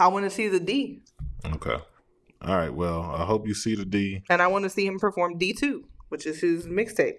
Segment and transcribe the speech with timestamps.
[0.00, 1.02] I want to see the D,
[1.44, 1.76] Okay.
[2.42, 2.72] All right.
[2.72, 4.22] Well, I hope you see the D.
[4.30, 7.18] and I want to see him perform D two, which is his mixtape.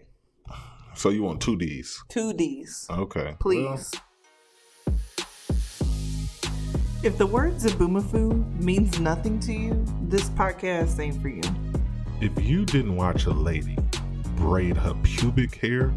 [0.95, 2.03] So you want two D's?
[2.09, 3.35] Two D's, Okay.
[3.39, 3.91] please.
[7.03, 11.41] if the word Zoboomafoo means nothing to you, this podcast ain't for you.
[12.19, 13.77] If you didn't watch a lady
[14.37, 15.93] braid her pubic hair,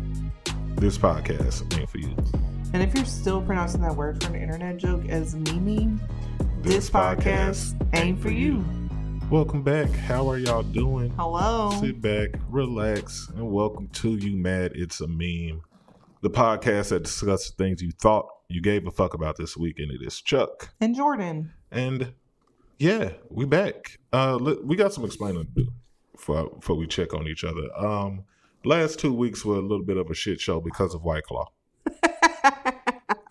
[0.76, 2.14] this podcast ain't for you.
[2.74, 5.98] And if you're still pronouncing that word for an internet joke as Mimi,
[6.64, 8.64] this, podcast, ain't for you.
[9.30, 9.90] Welcome back.
[9.90, 11.10] How are y'all doing?
[11.10, 11.70] Hello.
[11.78, 15.60] Sit back, relax, and welcome to You Mad It's a Meme,
[16.22, 19.92] the podcast that discusses things you thought you gave a fuck about this week, and
[19.92, 20.70] it is Chuck.
[20.80, 21.52] And Jordan.
[21.70, 22.14] And
[22.78, 23.98] yeah, we back.
[24.10, 25.68] Uh, we got some explaining to do
[26.12, 27.68] before before we check on each other.
[27.76, 28.24] Um,
[28.64, 31.50] last two weeks were a little bit of a shit show because of White Claw.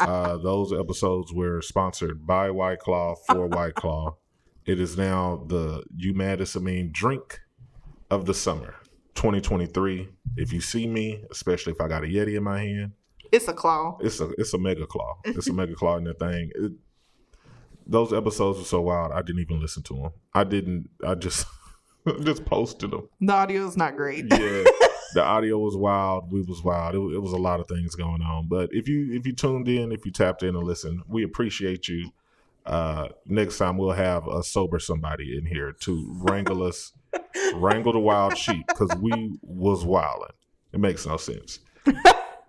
[0.07, 4.17] Uh, those episodes were sponsored by White Claw for White Claw.
[4.65, 7.39] It is now the You Mad It's a Meme drink
[8.09, 8.75] of the summer,
[9.15, 10.09] 2023.
[10.37, 12.91] If you see me, especially if I got a Yeti in my hand,
[13.31, 13.97] It's a claw.
[14.01, 15.17] it's a it's a mega claw.
[15.25, 16.51] It's a mega claw in that thing.
[16.55, 16.71] It,
[17.85, 19.11] those episodes were so wild.
[19.11, 20.11] I didn't even listen to them.
[20.33, 20.89] I didn't.
[21.05, 21.45] I just
[22.21, 23.09] just posted them.
[23.19, 24.25] The audio is not great.
[24.31, 24.63] Yeah,
[25.13, 26.31] the audio was wild.
[26.31, 26.95] We was wild.
[26.95, 28.47] It, it was a lot of things going on.
[28.47, 31.87] But if you if you tuned in, if you tapped in and listened, we appreciate
[31.87, 32.11] you.
[32.65, 36.93] Uh, next time we'll have a sober somebody in here to wrangle us,
[37.55, 40.29] wrangle the wild sheep because we was wilding.
[40.71, 41.59] It makes no sense.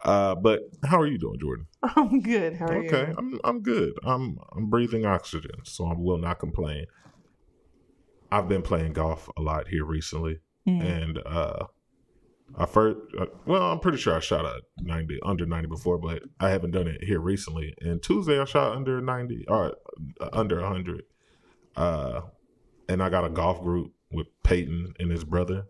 [0.04, 1.66] Uh, but how are you doing, Jordan?
[1.82, 2.56] I'm good.
[2.56, 2.90] How are you?
[2.90, 3.94] Okay, I'm I'm good.
[4.04, 6.84] I'm I'm breathing oxygen, so I will not complain.
[8.30, 10.82] I've been playing golf a lot here recently, Mm.
[10.82, 11.66] and uh,
[12.56, 16.22] I first uh, well, I'm pretty sure I shot a ninety under ninety before, but
[16.38, 17.74] I haven't done it here recently.
[17.80, 19.76] And Tuesday I shot under ninety or
[20.20, 21.02] uh, under hundred,
[21.76, 22.22] uh,
[22.88, 25.66] and I got a golf group with Peyton and his brother,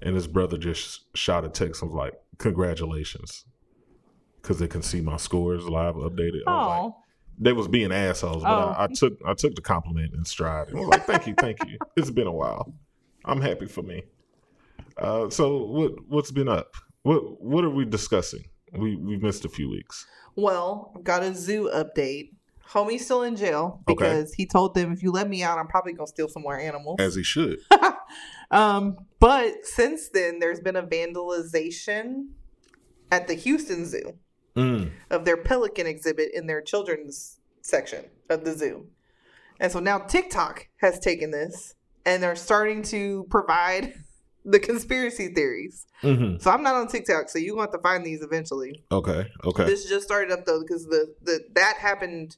[0.00, 3.44] and his brother just shot a text and was like, "Congratulations."
[4.40, 6.40] Because they can see my scores live updated.
[6.46, 6.96] I like, Oh,
[7.38, 8.70] they was being assholes, but Oh.
[8.76, 10.68] I, I took I took the compliment in stride.
[10.70, 11.78] I was like, "Thank you, thank you.
[11.96, 12.72] It's been a while.
[13.24, 14.04] I'm happy for me."
[14.98, 16.74] Uh, so what what's been up?
[17.02, 18.44] What what are we discussing?
[18.72, 20.06] We we missed a few weeks.
[20.36, 22.30] well, I've got a zoo update.
[22.70, 23.94] Homie's still in jail Okay.
[23.94, 26.58] because he told them if you let me out, I'm probably gonna steal some more
[26.58, 26.96] animals.
[27.00, 27.58] As he should.
[28.50, 32.28] um, but since then, there's been a vandalization
[33.10, 34.18] at the Houston Zoo
[34.54, 34.90] Mm.
[35.10, 38.86] of their pelican exhibit in their children's section of the zoo.
[39.58, 43.94] And so now TikTok has taken this and they're starting to provide
[44.44, 45.86] the conspiracy theories.
[46.00, 48.82] hmm So I'm not on TikTok, so you want to find these eventually.
[48.90, 49.30] Okay.
[49.44, 49.64] Okay.
[49.64, 52.36] This just started up though because the, the that happened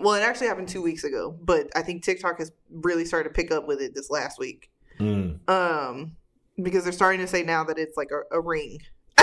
[0.00, 3.34] well, it actually happened two weeks ago, but I think TikTok has really started to
[3.34, 4.70] pick up with it this last week.
[5.00, 5.38] Mm.
[5.48, 6.12] Um,
[6.60, 8.78] because they're starting to say now that it's like a, a ring.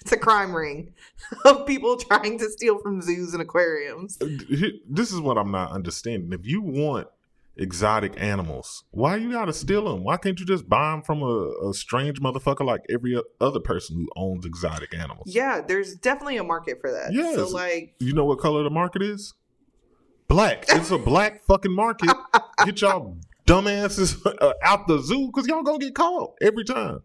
[0.00, 0.94] it's a crime ring
[1.44, 4.18] of people trying to steal from zoos and aquariums.
[4.88, 6.32] This is what I'm not understanding.
[6.32, 7.08] If you want
[7.56, 10.04] exotic animals, why you gotta steal them?
[10.04, 13.96] Why can't you just buy them from a, a strange motherfucker like every other person
[13.96, 15.26] who owns exotic animals?
[15.26, 17.12] Yeah, there's definitely a market for that.
[17.12, 19.34] Yeah, So like You know what color the market is?
[20.28, 20.64] Black.
[20.68, 22.10] It's a black fucking market.
[22.64, 27.00] Get y'all dumbasses uh, out the zoo because y'all gonna get caught every time.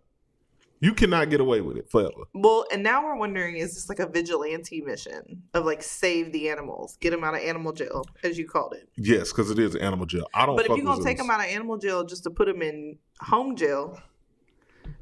[0.79, 2.25] You cannot get away with it forever.
[2.33, 6.49] well, and now we're wondering is this like a vigilante mission of like save the
[6.49, 8.87] animals, get them out of animal jail, as you called it.
[8.95, 10.27] Yes, because it is animal jail.
[10.33, 10.55] I don't.
[10.55, 12.97] But if you're gonna take them out of animal jail just to put them in
[13.21, 13.99] home jail,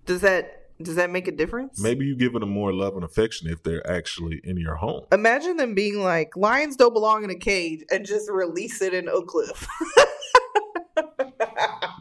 [0.06, 1.80] does that does that make a difference?
[1.80, 5.06] maybe you give it a more love and affection if they're actually in your home.
[5.12, 9.08] Imagine them being like, lions don't belong in a cage and just release it in
[9.08, 9.68] Oak Cliff.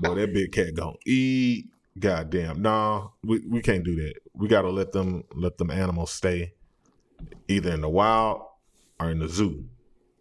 [0.00, 1.70] Boy, that big cat gonna eat.
[1.98, 4.14] Goddamn, nah, we we can't do that.
[4.34, 6.54] We gotta let them let them animals stay
[7.46, 8.42] either in the wild
[8.98, 9.66] or in the zoo.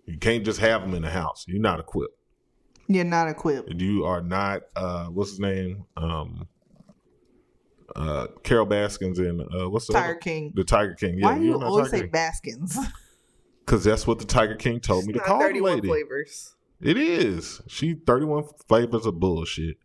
[0.05, 1.45] You can't just have them in the house.
[1.47, 2.13] You're not equipped.
[2.87, 3.71] You're not equipped.
[3.73, 4.61] You are not.
[4.75, 5.85] uh What's his name?
[5.97, 6.47] Um,
[7.95, 10.51] uh, Carol Baskins and uh, what's the Tiger other- King.
[10.55, 11.17] The Tiger King.
[11.19, 12.11] Yeah, Why do you you're not always Tiger say King.
[12.11, 12.77] Baskins?
[13.65, 15.87] Because that's what the Tiger King told me to Not call the lady.
[15.87, 16.55] flavors.
[16.81, 17.61] It is.
[17.67, 19.77] She 31 flavors of bullshit.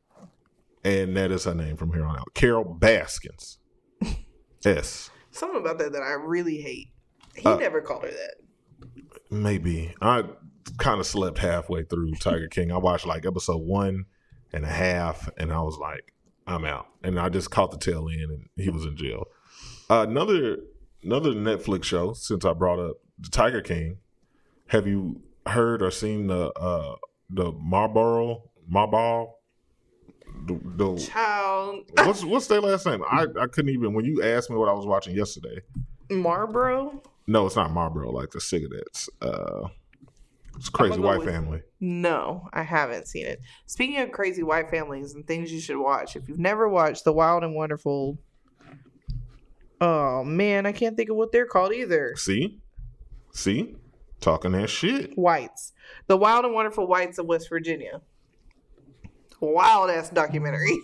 [0.88, 2.32] And that is her name from here on out.
[2.34, 3.58] Carol Baskins.
[4.64, 5.10] S.
[5.30, 6.88] Something about that that I really hate.
[7.36, 8.34] He Uh, never called her that.
[9.30, 9.94] Maybe.
[10.00, 10.24] I
[10.78, 12.72] kind of slept halfway through Tiger King.
[12.72, 14.06] I watched like episode one
[14.52, 16.14] and a half, and I was like,
[16.46, 16.86] I'm out.
[17.02, 19.26] And I just caught the tail end, and he was in jail.
[19.90, 20.56] Uh, another
[21.02, 22.14] another Netflix show.
[22.14, 23.98] Since I brought up the Tiger King,
[24.68, 26.96] have you heard or seen the uh,
[27.28, 29.34] the Marlboro Marlboro.
[30.46, 33.02] The, the Child what's what's their last name?
[33.10, 35.60] I I couldn't even when you asked me what I was watching yesterday.
[36.10, 37.02] Marlboro.
[37.26, 38.10] No, it's not Marlboro.
[38.10, 39.10] Like the cigarettes.
[39.20, 39.68] Uh,
[40.56, 41.62] it's Crazy White with- Family.
[41.80, 43.40] No, I haven't seen it.
[43.66, 47.12] Speaking of crazy white families and things you should watch, if you've never watched The
[47.12, 48.18] Wild and Wonderful,
[49.80, 52.14] oh man, I can't think of what they're called either.
[52.16, 52.58] See,
[53.32, 53.76] see,
[54.20, 55.16] talking that shit.
[55.16, 55.72] Whites,
[56.08, 58.00] The Wild and Wonderful Whites of West Virginia.
[59.40, 60.78] Wild ass documentary.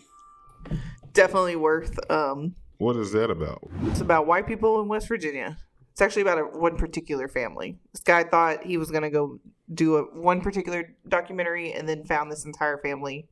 [1.13, 1.99] Definitely worth.
[2.11, 3.69] Um, What is that about?
[3.87, 5.57] it's about white people in West Virginia.
[5.93, 7.79] It's actually about a, one particular family.
[7.93, 9.39] This guy thought he was gonna go
[9.73, 13.29] do a one particular documentary, and then found this entire family,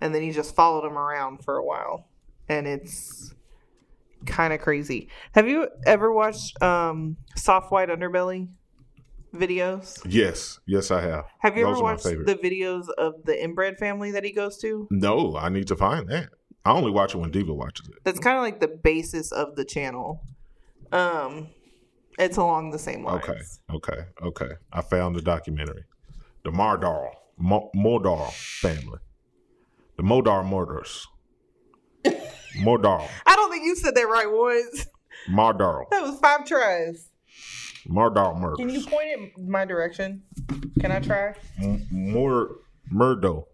[0.00, 2.08] and then he just followed them around for a while,
[2.48, 3.32] and it's
[4.26, 5.08] kind of crazy.
[5.34, 8.48] Have you ever watched um, Soft White Underbelly
[9.34, 10.00] videos?
[10.08, 11.24] Yes, yes, I have.
[11.40, 14.88] Have you Those ever watched the videos of the inbred family that he goes to?
[14.90, 16.28] No, I need to find that.
[16.64, 17.94] I only watch it when Diva watches it.
[18.04, 20.22] That's kind of like the basis of the channel.
[20.92, 21.48] Um,
[22.18, 23.24] it's along the same lines.
[23.28, 23.40] Okay,
[23.74, 24.50] okay, okay.
[24.72, 25.84] I found the documentary,
[26.44, 28.98] the Mardar Mo- Modar family,
[29.96, 31.06] the Modar murders.
[32.58, 34.86] Modar, I don't think you said that right once.
[35.30, 37.08] Mardar, That was five tries.
[37.88, 38.58] Mardar murders.
[38.58, 40.22] Can you point it my direction?
[40.80, 41.34] Can I try?
[41.60, 42.50] M- Mur
[42.90, 43.48] Murdo,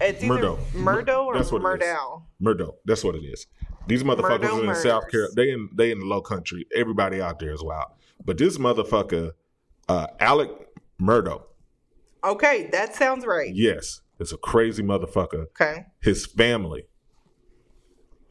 [0.00, 0.58] It's Murdo.
[0.74, 1.62] Murdo or That's what.
[1.62, 2.22] Murdow.
[2.38, 2.76] Murdo.
[2.84, 3.46] That's what it is.
[3.86, 4.82] These motherfuckers Murdo in murders.
[4.82, 5.34] South Carolina.
[5.36, 6.66] They in they in the low country.
[6.74, 7.90] Everybody out there is wild.
[8.24, 9.32] But this motherfucker,
[9.88, 10.50] uh, Alec
[10.98, 11.46] Murdo,
[12.22, 13.50] Okay, that sounds right.
[13.54, 15.46] yes, It's a crazy motherfucker.
[15.60, 15.86] Okay.
[16.02, 16.84] his family.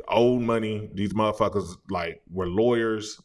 [0.08, 3.20] Old money, these motherfuckers like were lawyers.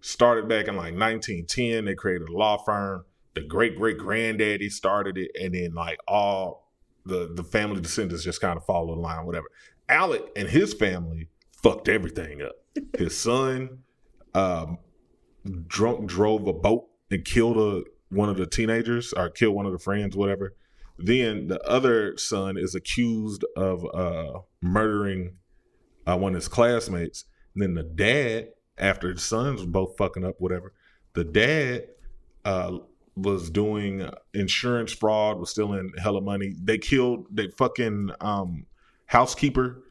[0.00, 1.84] Started back in like 1910.
[1.84, 3.04] They created a law firm.
[3.34, 6.68] The great great granddaddy started it, and then like all
[7.04, 9.46] the the family descendants just kind of followed the line, whatever.
[9.88, 11.28] Alec and his family
[11.62, 12.52] fucked everything up.
[12.98, 13.78] His son,
[14.34, 14.78] um,
[15.66, 19.72] drunk drove a boat and killed a one of the teenagers or killed one of
[19.72, 20.54] the friends, whatever.
[20.98, 25.36] Then the other son is accused of uh, murdering
[26.06, 27.24] uh, one of his classmates.
[27.54, 28.48] And then the dad,
[28.78, 30.72] after the sons were both fucking up, whatever,
[31.14, 31.88] the dad
[32.44, 32.78] uh,
[33.16, 36.54] was doing insurance fraud, was stealing hella money.
[36.62, 38.66] They killed, they fucking um,
[39.06, 39.82] housekeeper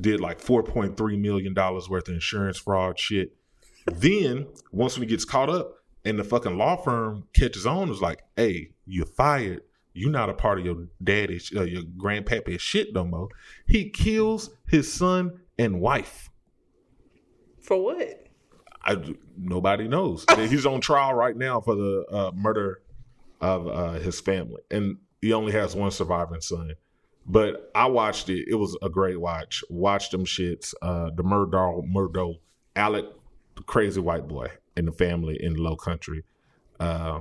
[0.00, 3.36] did like $4.3 million worth of insurance fraud shit.
[3.86, 8.22] then, once he gets caught up, and the fucking law firm catches on, is like,
[8.36, 9.62] hey, you're fired
[9.94, 13.28] you're not a part of your daddy's, uh, your grandpappy's shit no more.
[13.66, 16.30] He kills his son and wife.
[17.60, 18.21] For what?
[18.84, 18.96] I,
[19.36, 20.24] nobody knows.
[20.36, 22.80] He's on trial right now for the uh, murder
[23.40, 26.74] of uh, his family, and he only has one surviving son.
[27.26, 29.62] But I watched it; it was a great watch.
[29.70, 30.74] Watch them shits.
[30.82, 32.34] Uh, the Murdo, Murdo,
[32.74, 33.06] Alec,
[33.56, 36.24] the crazy white boy in the family in the Low Country.
[36.80, 37.20] Uh,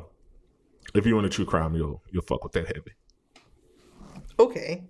[0.95, 2.91] if you're into true crime, you'll you'll fuck with that heavy.
[4.39, 4.83] Okay.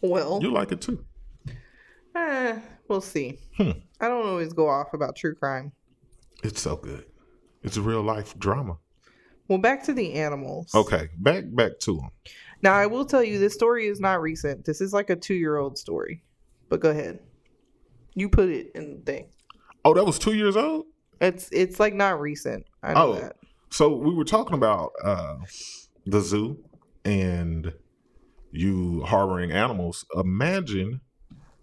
[0.00, 1.04] Well, You like it too.
[2.14, 2.58] Eh,
[2.88, 3.38] we'll see.
[3.56, 3.70] Hmm.
[4.00, 5.72] I don't always go off about true crime.
[6.42, 7.04] It's so good.
[7.62, 8.78] It's a real life drama.
[9.48, 10.74] Well, back to the animals.
[10.74, 12.10] Okay, back back to them.
[12.62, 14.64] Now, I will tell you, this story is not recent.
[14.64, 16.22] This is like a two year old story.
[16.68, 17.18] But go ahead.
[18.14, 19.28] You put it in the thing.
[19.84, 20.86] Oh, that was two years old.
[21.20, 22.64] It's it's like not recent.
[22.82, 23.14] I know Oh.
[23.20, 23.36] that.
[23.70, 25.36] So we were talking about uh,
[26.06, 26.58] the zoo
[27.04, 27.72] and
[28.52, 30.04] you harboring animals.
[30.16, 31.00] Imagine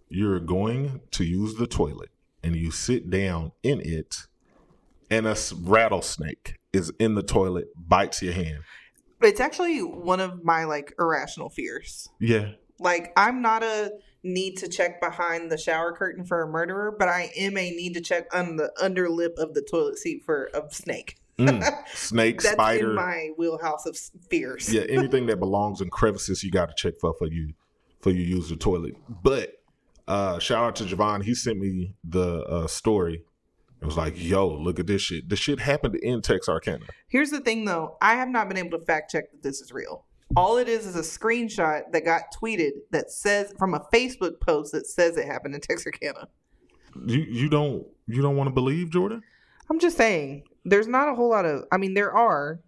[0.10, 2.10] you're going to use the toilet
[2.44, 4.28] and you sit down in it,
[5.10, 8.60] and a rattlesnake is in the toilet, bites your hand.
[9.22, 12.08] It's actually one of my like irrational fears.
[12.20, 13.92] Yeah, Like I'm not a
[14.24, 17.94] need to check behind the shower curtain for a murderer, but I am a need
[17.96, 21.18] to check on the under lip of the toilet seat for a snake.
[21.40, 21.64] Mm.
[21.94, 22.90] snake, That's spider.
[22.90, 23.98] in my wheelhouse of
[24.30, 24.72] fears.
[24.72, 27.54] yeah, anything that belongs in crevices, you got to check for for you
[28.02, 28.96] for you use the toilet.
[29.24, 29.54] But
[30.08, 31.24] uh shout out to Javon.
[31.24, 33.24] He sent me the uh story.
[33.82, 35.30] It was like, yo, look at this shit.
[35.30, 36.86] This shit happened in Texarkana.
[37.08, 39.72] Here's the thing though, I have not been able to fact check that this is
[39.72, 40.06] real.
[40.36, 44.74] All it is is a screenshot that got tweeted that says from a Facebook post
[44.74, 46.28] that says it happened in Texarkana.
[47.06, 49.22] You you don't you don't want to believe Jordan?
[49.70, 51.64] I'm just saying, there's not a whole lot of.
[51.72, 52.60] I mean, there are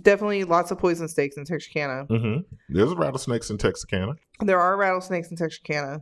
[0.00, 2.06] definitely lots of poison snakes in Texarkana.
[2.06, 2.54] Mm-hmm.
[2.70, 4.14] There's rattlesnakes in Texarkana.
[4.40, 6.00] There are rattlesnakes in Texarkana,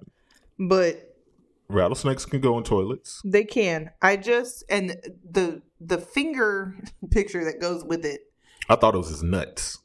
[0.61, 1.17] but
[1.69, 3.21] Rattlesnakes can go in toilets.
[3.25, 3.90] they can.
[4.02, 4.97] I just and
[5.29, 6.76] the the finger
[7.11, 8.21] picture that goes with it.
[8.69, 9.79] I thought it was his nuts.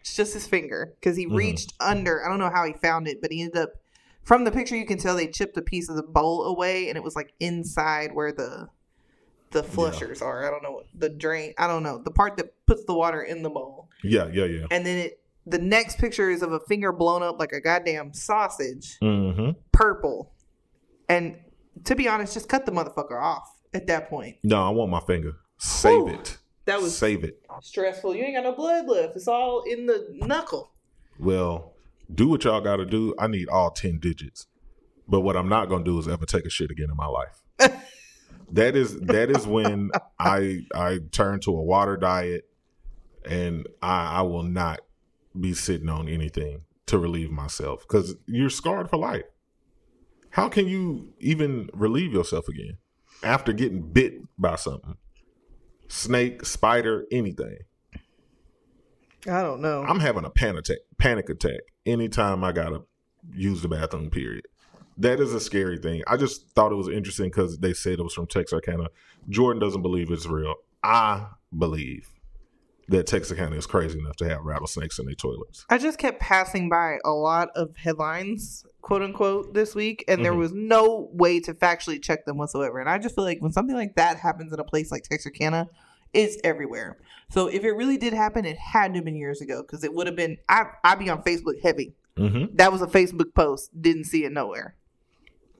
[0.00, 1.36] It's just his finger, because he Mhm.
[1.36, 2.24] reached under.
[2.24, 3.74] I don't know how he found it, but he ended up.
[4.22, 6.96] From the picture, you can tell they chipped a piece of the bowl away, and
[6.96, 8.68] it was like inside where the
[9.50, 10.46] the flushers are.
[10.46, 11.52] I don't know the drain.
[11.58, 13.88] I don't know the part that puts the water in the bowl.
[14.02, 14.66] Yeah, yeah, yeah.
[14.70, 15.20] And then it.
[15.48, 19.50] The next picture is of a finger blown up like a goddamn sausage, Mm-hmm.
[19.72, 20.32] purple.
[21.08, 21.36] And
[21.84, 24.36] to be honest, just cut the motherfucker off at that point.
[24.42, 25.36] No, I want my finger.
[25.58, 26.38] Save it.
[26.66, 27.40] That was Save it.
[27.62, 28.14] stressful.
[28.14, 29.16] You ain't got no blood left.
[29.16, 30.70] It's all in the knuckle.
[31.18, 31.72] Well,
[32.14, 33.14] do what y'all got to do.
[33.18, 34.46] I need all ten digits.
[35.08, 37.40] But what I'm not gonna do is ever take a shit again in my life.
[38.52, 42.44] that is that is when I I turn to a water diet,
[43.24, 44.80] and I I will not
[45.38, 49.24] be sitting on anything to relieve myself because you're scarred for life.
[50.30, 52.78] How can you even relieve yourself again
[53.22, 54.96] after getting bit by something?
[55.88, 57.58] Snake, spider, anything.
[59.26, 59.82] I don't know.
[59.82, 62.82] I'm having a panic attack, panic attack anytime I gotta
[63.34, 64.10] use the bathroom.
[64.10, 64.46] Period.
[64.96, 66.02] That is a scary thing.
[66.06, 68.88] I just thought it was interesting because they said it was from Texarkana.
[69.28, 70.54] Jordan doesn't believe it's real.
[70.82, 72.08] I believe
[72.88, 75.66] that Texarkana is crazy enough to have rattlesnakes in their toilets.
[75.68, 80.32] I just kept passing by a lot of headlines, quote unquote, this week, and there
[80.32, 80.38] Mhm.
[80.38, 82.78] was no way to factually check them whatsoever.
[82.78, 85.68] And I just feel like when something like that happens in a place like Texarkana,
[86.14, 86.96] it's everywhere.
[87.30, 89.92] So if it really did happen, it had to have been years ago because it
[89.92, 90.38] would have been.
[90.48, 91.94] I I'd be on Facebook heavy.
[92.16, 92.56] Mm-hmm.
[92.56, 93.70] That was a Facebook post.
[93.80, 94.76] Didn't see it nowhere.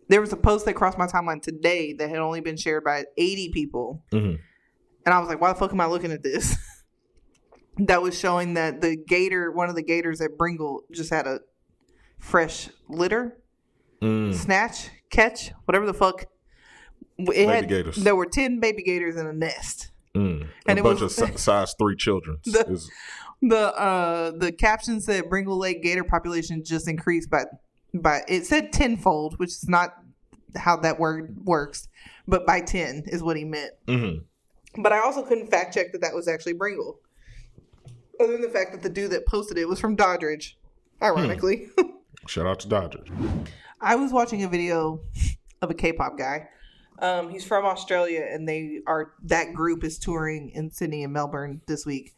[0.08, 3.04] There was a post that crossed my timeline today that had only been shared by
[3.18, 4.02] 80 people.
[4.10, 4.38] Mhm.
[5.04, 6.56] And I was like, why the fuck am I looking at this?
[7.78, 11.40] that was showing that the gator, one of the gators at Bringle, just had a
[12.18, 13.38] fresh litter,
[14.02, 14.32] Mm.
[14.34, 16.26] snatch, catch, whatever the fuck.
[17.18, 17.96] It Baby had, gators.
[17.96, 19.90] There were 10 baby gators in a nest.
[20.14, 20.48] Mm.
[20.66, 22.38] And a it bunch was- of size three children.
[22.44, 22.90] The- is-
[23.40, 27.44] The uh the caption said Bringle Lake gator population just increased by
[27.94, 29.94] by it said tenfold, which is not
[30.56, 31.86] how that word works,
[32.26, 33.72] but by 10 is what he meant.
[33.86, 34.24] Mhm.
[34.76, 36.98] But I also couldn't fact check that that was actually Bringle.
[38.20, 40.56] Other than the fact that the dude that posted it was from Doddridge,
[41.02, 41.68] ironically.
[42.26, 43.08] Shout out to Dodgers.
[43.80, 45.00] I was watching a video
[45.62, 46.48] of a K-pop guy.
[47.00, 51.60] Um, he's from Australia, and they are that group is touring in Sydney and Melbourne
[51.66, 52.14] this week.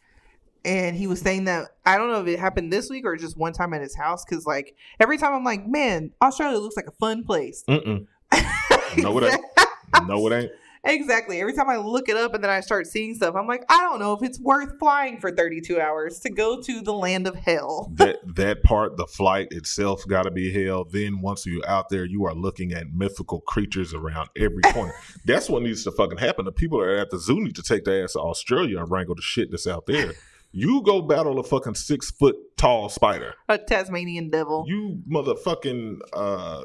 [0.65, 3.37] And he was saying that I don't know if it happened this week or just
[3.37, 6.87] one time at his house because like every time I'm like, man, Australia looks like
[6.87, 7.63] a fun place.
[7.67, 8.07] Mm-mm.
[8.97, 10.07] No, it ain't.
[10.07, 10.51] No, it ain't.
[10.83, 11.39] Exactly.
[11.39, 13.81] Every time I look it up and then I start seeing stuff, I'm like, I
[13.81, 17.35] don't know if it's worth flying for 32 hours to go to the land of
[17.35, 17.91] hell.
[17.95, 20.83] that that part, the flight itself, got to be hell.
[20.83, 24.93] Then once you're out there, you are looking at mythical creatures around every corner.
[25.25, 26.45] that's what needs to fucking happen.
[26.45, 28.89] The people that are at the zoo need to take their ass to Australia and
[28.89, 30.13] wrangle the shit that's out there.
[30.53, 33.35] You go battle a fucking six foot tall spider.
[33.47, 34.65] A Tasmanian devil.
[34.67, 36.63] You motherfucking uh,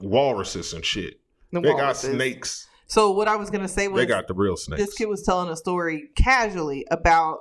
[0.00, 1.20] walruses and shit.
[1.52, 2.67] The They got snakes.
[2.88, 4.82] So what I was gonna say was They got the real snakes.
[4.84, 7.38] this kid was telling a story casually about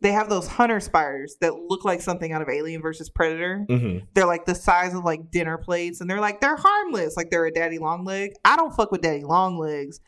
[0.00, 3.64] they have those hunter spiders that look like something out of Alien versus Predator.
[3.68, 7.30] hmm They're like the size of like dinner plates, and they're like they're harmless, like
[7.30, 8.32] they're a daddy long leg.
[8.44, 10.00] I don't fuck with daddy long legs,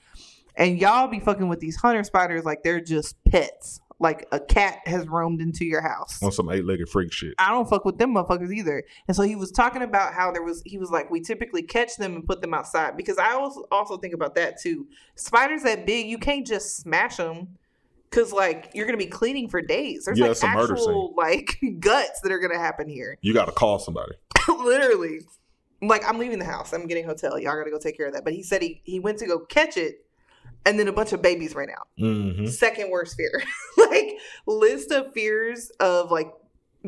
[0.57, 3.81] and y'all be fucking with these hunter spiders like they're just pets.
[3.99, 6.23] Like a cat has roamed into your house.
[6.23, 7.35] On some eight legged freak shit.
[7.39, 8.85] I don't fuck with them motherfuckers either.
[9.09, 11.97] And so he was talking about how there was he was like we typically catch
[11.97, 14.87] them and put them outside because I also also think about that too.
[15.15, 17.57] Spiders that big, you can't just smash them
[18.11, 20.05] because like you're gonna be cleaning for days.
[20.05, 23.19] There's Yeah, like it's a murder actual like guts that are gonna happen here.
[23.21, 24.13] You got to call somebody.
[24.49, 25.21] Literally,
[25.83, 26.73] like I'm leaving the house.
[26.73, 27.39] I'm getting a hotel.
[27.39, 28.25] Y'all gotta go take care of that.
[28.25, 30.06] But he said he he went to go catch it.
[30.67, 33.43] And then a bunch of babies ran out hmm second worst fear.
[33.79, 36.31] like list of fears of like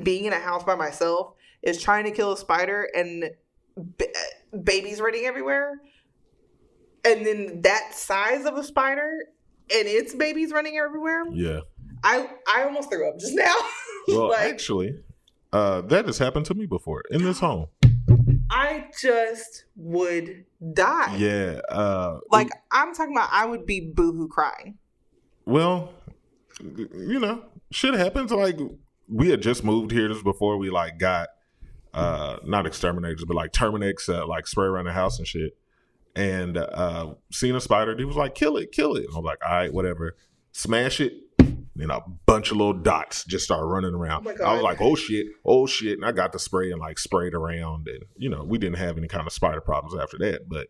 [0.02, 3.30] being in a house by myself is trying to kill a spider and
[3.96, 4.06] b-
[4.64, 5.80] babies running everywhere.
[7.04, 9.10] And then that size of a spider
[9.72, 11.24] and its babies running everywhere.
[11.32, 11.60] Yeah.
[12.02, 13.54] I I almost threw up just now.
[14.08, 14.94] Well, like actually,
[15.52, 17.66] uh, that has happened to me before in this home.
[18.50, 21.16] I just would die.
[21.16, 21.60] Yeah.
[21.68, 24.78] Uh, Like I'm talking about I would be boohoo crying.
[25.44, 25.92] well,
[26.60, 28.30] you know, shit happens.
[28.32, 28.58] Like
[29.08, 30.08] we had just moved here.
[30.08, 31.28] This was before we like got
[31.94, 35.56] uh not exterminators, but like Terminix, uh, like spray around the house and shit.
[36.16, 37.96] And uh seen a spider.
[37.96, 40.16] He was like, "Kill it, kill it." And I was like, "All right, whatever."
[40.52, 41.12] Smash it.
[41.78, 44.26] Then a bunch of little dots just start running around.
[44.26, 46.98] Oh I was like, "Oh shit, oh shit!" And I got the spray and like
[46.98, 50.48] sprayed around, and you know, we didn't have any kind of spider problems after that.
[50.48, 50.66] But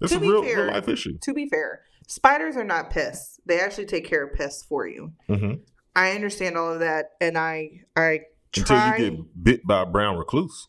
[0.00, 1.18] it's To a real, fair- real life issue.
[1.22, 3.38] To be fair, spiders are not pests.
[3.44, 5.12] They actually take care of pests for you.
[5.28, 5.52] hmm
[5.94, 8.20] I understand all of that, and I I
[8.52, 8.96] try.
[8.96, 10.68] Until you get bit by a brown recluse.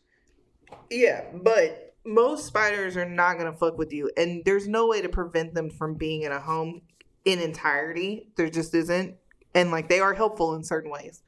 [0.90, 5.08] Yeah, but most spiders are not gonna fuck with you, and there's no way to
[5.08, 6.82] prevent them from being in a home
[7.24, 8.28] in entirety.
[8.36, 9.16] There just isn't,
[9.58, 11.22] and like they are helpful in certain ways.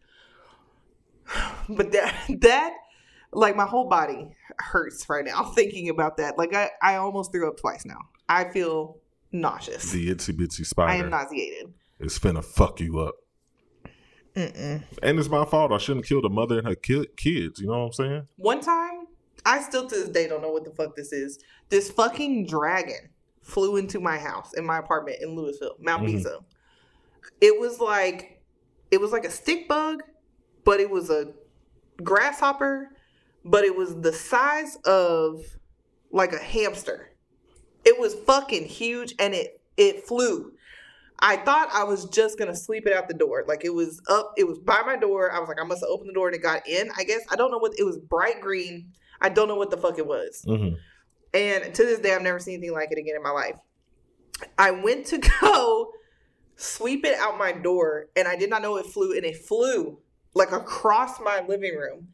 [1.68, 2.72] But that that
[3.32, 6.36] like my whole body hurts right now thinking about that.
[6.38, 7.98] Like I I almost threw up twice now.
[8.28, 8.98] I feel
[9.32, 9.90] nauseous.
[9.92, 11.72] The itsy bitsy spider I am nauseated.
[12.00, 13.14] is finna fuck you up.
[14.34, 14.82] Mm-mm.
[15.02, 15.72] And it's my fault.
[15.72, 17.60] I shouldn't killed a mother and her ki- kids.
[17.60, 18.28] You know what I'm saying?
[18.36, 19.06] One time,
[19.44, 21.40] I still to this day don't know what the fuck this is.
[21.68, 23.10] This fucking dragon
[23.42, 26.06] flew into my house in my apartment in Louisville, Mount Mhm.
[26.06, 26.38] Pisa.
[27.40, 28.42] It was like
[28.90, 30.02] it was like a stick bug,
[30.64, 31.32] but it was a
[32.02, 32.90] grasshopper,
[33.44, 35.42] but it was the size of
[36.10, 37.10] like a hamster.
[37.84, 40.52] It was fucking huge and it it flew.
[41.22, 43.44] I thought I was just gonna sleep it out the door.
[43.46, 45.30] Like it was up, it was by my door.
[45.30, 46.90] I was like, I must have opened the door and it got in.
[46.96, 47.98] I guess I don't know what it was.
[47.98, 48.92] Bright green.
[49.20, 50.42] I don't know what the fuck it was.
[50.46, 50.76] Mm-hmm.
[51.32, 53.56] And to this day, I've never seen anything like it again in my life.
[54.58, 55.92] I went to go
[56.60, 59.98] sweep it out my door, and I did not know it flew, and it flew
[60.34, 62.08] like across my living room.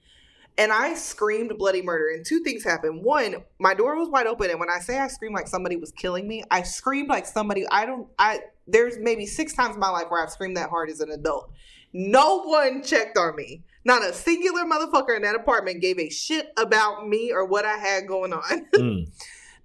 [0.59, 2.09] And I screamed bloody murder.
[2.15, 3.05] And two things happened.
[3.05, 5.93] One, my door was wide open, and when I say I screamed like somebody was
[5.93, 7.67] killing me, I screamed like somebody.
[7.71, 8.09] I don't.
[8.19, 11.11] I there's maybe six times in my life where I've screamed that hard as an
[11.11, 11.51] adult.
[11.93, 13.63] No one checked on me.
[13.85, 17.77] Not a singular motherfucker in that apartment gave a shit about me or what I
[17.77, 18.67] had going on.
[18.77, 19.09] Mm.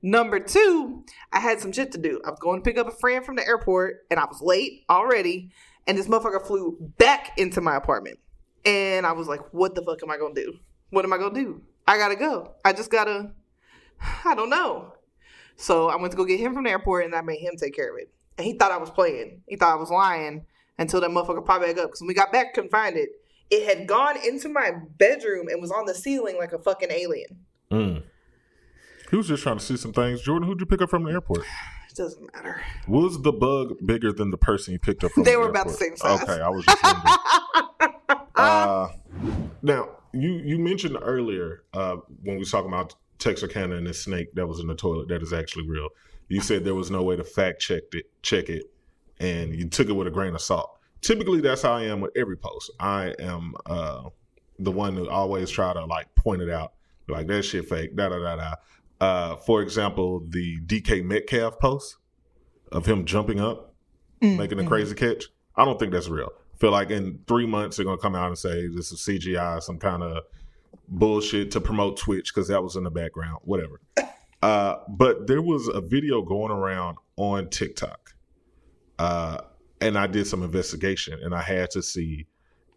[0.02, 2.22] Number two, I had some shit to do.
[2.26, 4.84] I was going to pick up a friend from the airport and I was late
[4.90, 5.52] already.
[5.88, 8.20] And this motherfucker flew back into my apartment.
[8.66, 10.54] And I was like, what the fuck am I going to do?
[10.90, 11.62] What am I going to do?
[11.88, 12.54] I got to go.
[12.64, 13.32] I just got to,
[14.26, 14.94] I don't know.
[15.56, 17.76] So I went to go get him from the airport and I made him take
[17.76, 18.12] care of it.
[18.38, 19.42] And he thought I was playing.
[19.48, 20.46] He thought I was lying
[20.78, 21.90] until that motherfucker popped back up.
[21.90, 23.10] Because when we got back, couldn't find it.
[23.50, 27.46] It had gone into my bedroom and was on the ceiling like a fucking alien.
[27.70, 28.04] Mm.
[29.12, 30.22] He was just trying to see some things.
[30.22, 31.42] Jordan, who'd you pick up from the airport?
[31.90, 32.62] It doesn't matter.
[32.88, 35.54] Was the bug bigger than the person you picked up from the airport?
[35.54, 36.24] They the were about the same size.
[36.24, 38.28] Okay, I was just wondering.
[38.36, 38.88] uh,
[39.62, 44.34] now, you, you mentioned earlier uh, when we was talking about Texarkana and the snake
[44.36, 45.90] that was in the toilet that is actually real.
[46.30, 48.72] You said there was no way to fact check it, check it,
[49.20, 50.80] and you took it with a grain of salt.
[51.02, 52.72] Typically, that's how I am with every post.
[52.80, 54.10] I am uh,
[54.58, 56.74] the one who always try to like point it out,
[57.10, 58.56] like that shit fake, da da da da.
[59.02, 61.98] Uh, for example, the DK Metcalf post
[62.72, 63.68] of him jumping up,
[64.22, 64.68] Mm, making a mhm.
[64.68, 65.26] crazy catch.
[65.58, 66.30] I don't think that's real.
[66.60, 69.80] feel like in three months they're gonna come out and say this is CGI, some
[69.80, 70.24] kind of
[70.88, 73.82] bullshit to promote Twitch because that was in the background, whatever.
[74.44, 78.16] Uh, but there was a video going around on TikTok,
[78.98, 79.38] uh,
[79.80, 82.26] and I did some investigation, and I had to see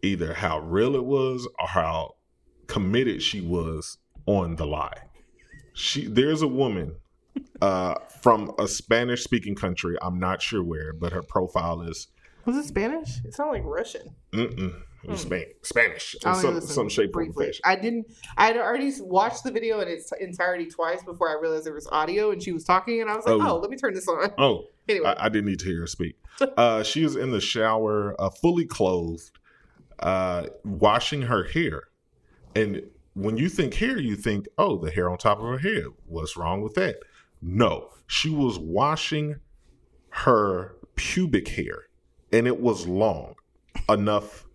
[0.03, 2.17] either how real it was or how
[2.67, 5.04] committed she was on the lie.
[5.75, 6.95] She there's a woman
[7.61, 9.95] uh, from a Spanish speaking country.
[10.01, 12.07] I'm not sure where, but her profile is
[12.45, 13.19] Was it Spanish?
[13.23, 14.15] It sounded like Russian.
[14.33, 14.73] mm-mm,
[15.05, 17.61] was Spanish in some, some shape, or fashion.
[17.65, 18.07] I didn't.
[18.37, 21.87] I had already watched the video in its entirety twice before I realized there was
[21.91, 23.57] audio and she was talking, and I was like, Oh.
[23.57, 25.87] "Oh, let me turn this on." Oh, Anyway, I, I didn't need to hear her
[25.87, 26.15] speak.
[26.57, 29.31] Uh, she is in the shower, uh, fully clothed,
[29.99, 31.83] uh, washing her hair.
[32.55, 32.83] And
[33.15, 35.85] when you think hair, you think, oh, the hair on top of her head.
[36.05, 36.97] What's wrong with that?
[37.41, 39.37] No, she was washing
[40.09, 41.87] her pubic hair,
[42.31, 43.35] and it was long
[43.89, 44.45] enough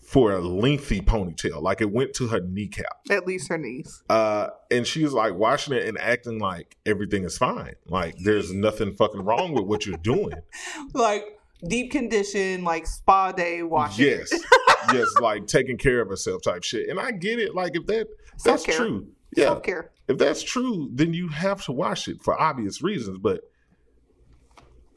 [0.00, 1.62] for a lengthy ponytail.
[1.62, 2.98] Like it went to her kneecap.
[3.10, 4.02] at least her knees.
[4.10, 7.74] Uh, and she's like washing it and acting like everything is fine.
[7.86, 10.34] Like there's nothing fucking wrong with what you're doing.
[10.94, 11.24] Like
[11.66, 14.04] deep condition, like spa day washing.
[14.06, 14.32] Yes,
[14.92, 16.88] yes, like taking care of herself type shit.
[16.88, 17.54] And I get it.
[17.54, 18.08] Like if that
[18.44, 18.76] that's Self-care.
[18.76, 19.44] true, yeah.
[19.46, 19.90] Self care.
[20.08, 23.18] If that's true, then you have to wash it for obvious reasons.
[23.18, 23.42] But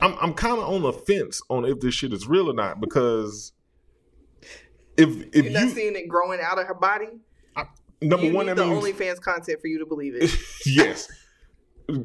[0.01, 2.79] I'm I'm kind of on the fence on if this shit is real or not
[2.81, 3.53] because
[4.97, 7.07] if if You're not you seeing it growing out of her body.
[8.01, 10.29] number you one need that the means OnlyFans content for you to believe it.
[10.65, 11.07] yes.
[11.87, 12.03] you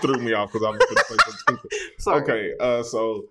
[0.00, 1.72] threw me off because I'm going to say something stupid.
[1.98, 2.22] Sorry.
[2.22, 3.26] Okay, uh, so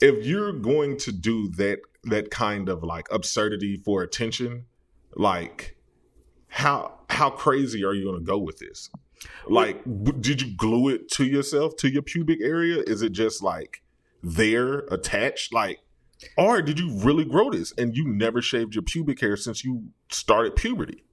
[0.00, 4.66] if you're going to do that that kind of like absurdity for attention,
[5.14, 5.76] like
[6.48, 8.90] how how crazy are you going to go with this?
[9.46, 9.82] Like,
[10.20, 12.82] did you glue it to yourself to your pubic area?
[12.86, 13.82] Is it just like
[14.22, 15.52] there attached?
[15.52, 15.80] Like,
[16.36, 19.88] or did you really grow this and you never shaved your pubic hair since you
[20.10, 21.04] started puberty?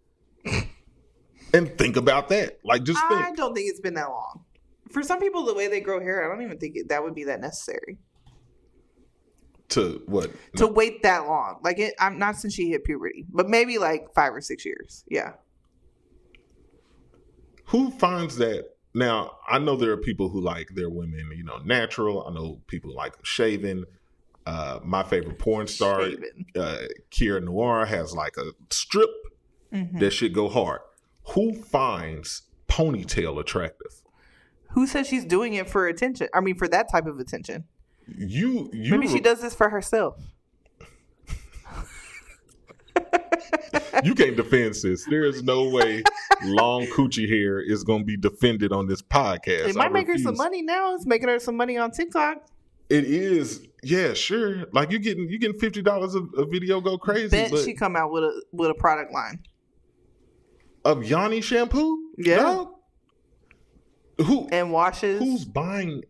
[1.54, 2.60] and think about that.
[2.64, 3.26] Like, just think.
[3.26, 4.46] I don't think it's been that long.
[4.92, 7.16] For some people, the way they grow hair, I don't even think it, that would
[7.16, 7.98] be that necessary.
[9.72, 10.30] To what?
[10.58, 11.60] to wait that long.
[11.64, 15.04] Like it, I'm not since she hit puberty, but maybe like five or six years.
[15.10, 15.34] Yeah.
[17.66, 18.66] Who finds that?
[18.94, 22.28] Now, I know there are people who like their women, you know, natural.
[22.28, 23.86] I know people like shaving.
[24.46, 26.46] Uh, my favorite porn star, Shaven.
[26.58, 26.78] uh,
[27.12, 29.10] Kira Noir, has like a strip
[29.72, 30.00] Mhm.
[30.00, 30.82] that should go hard.
[31.36, 34.02] Who finds ponytail attractive?
[34.72, 36.28] Who says she's doing it for attention?
[36.34, 37.66] I mean, for that type of attention.
[38.18, 40.18] You, you, Maybe she does this for herself.
[44.04, 45.06] you can't defend sis.
[45.06, 46.04] There is no way
[46.44, 49.70] long coochie hair is going to be defended on this podcast.
[49.70, 50.96] It might I make her some money now.
[50.96, 52.46] It's making her some money on TikTok.
[52.90, 54.66] It is, yeah, sure.
[54.74, 57.96] Like you getting you getting fifty dollars a, a video go crazy, Bet she come
[57.96, 59.40] out with a with a product line.
[60.84, 62.36] of Yanni shampoo, Yeah.
[62.38, 62.74] Dog?
[64.26, 65.20] Who and washes.
[65.20, 66.04] who's buying?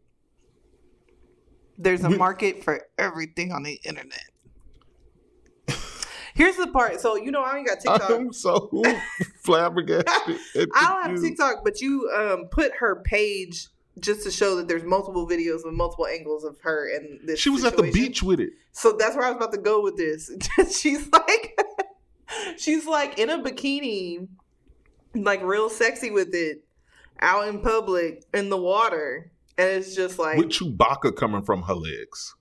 [1.82, 4.24] There's a market for everything on the internet.
[6.34, 7.00] Here's the part.
[7.02, 8.10] So you know I ain't got TikTok.
[8.10, 8.70] I'm so
[9.44, 10.06] flabbergasted.
[10.76, 11.22] I don't have.
[11.22, 13.68] TikTok, but you um put her page
[14.00, 17.40] just to show that there's multiple videos with multiple angles of her and this.
[17.40, 18.52] She was at the beach with it.
[18.72, 20.32] So that's where I was about to go with this.
[20.72, 21.60] she's like,
[22.58, 24.28] she's like in a bikini,
[25.14, 26.64] like real sexy with it,
[27.20, 31.74] out in public in the water, and it's just like, with Chewbacca coming from her
[31.76, 32.36] legs,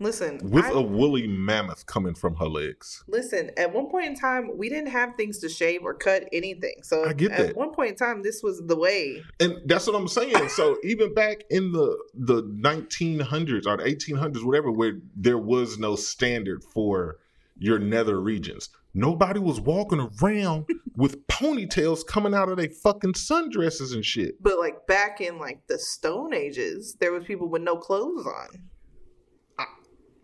[0.00, 3.04] listen, with I- a woolly mammoth coming from her legs.
[3.08, 6.74] Listen, at one point in time, we didn't have things to shave or cut anything.
[6.82, 7.56] So I get at that.
[7.56, 9.22] one point in time, this was the way.
[9.40, 10.48] And that's what I'm saying.
[10.48, 15.96] So even back in the the 1900s or the 1800s, whatever, where there was no
[15.96, 17.18] standard for
[17.56, 23.92] your nether regions, nobody was walking around with ponytails coming out of their fucking sundresses
[23.94, 24.42] and shit.
[24.42, 28.48] But like back in like the Stone Ages, there was people with no clothes on.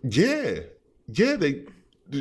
[0.02, 0.60] Yeah,
[1.08, 1.36] yeah.
[1.36, 1.64] They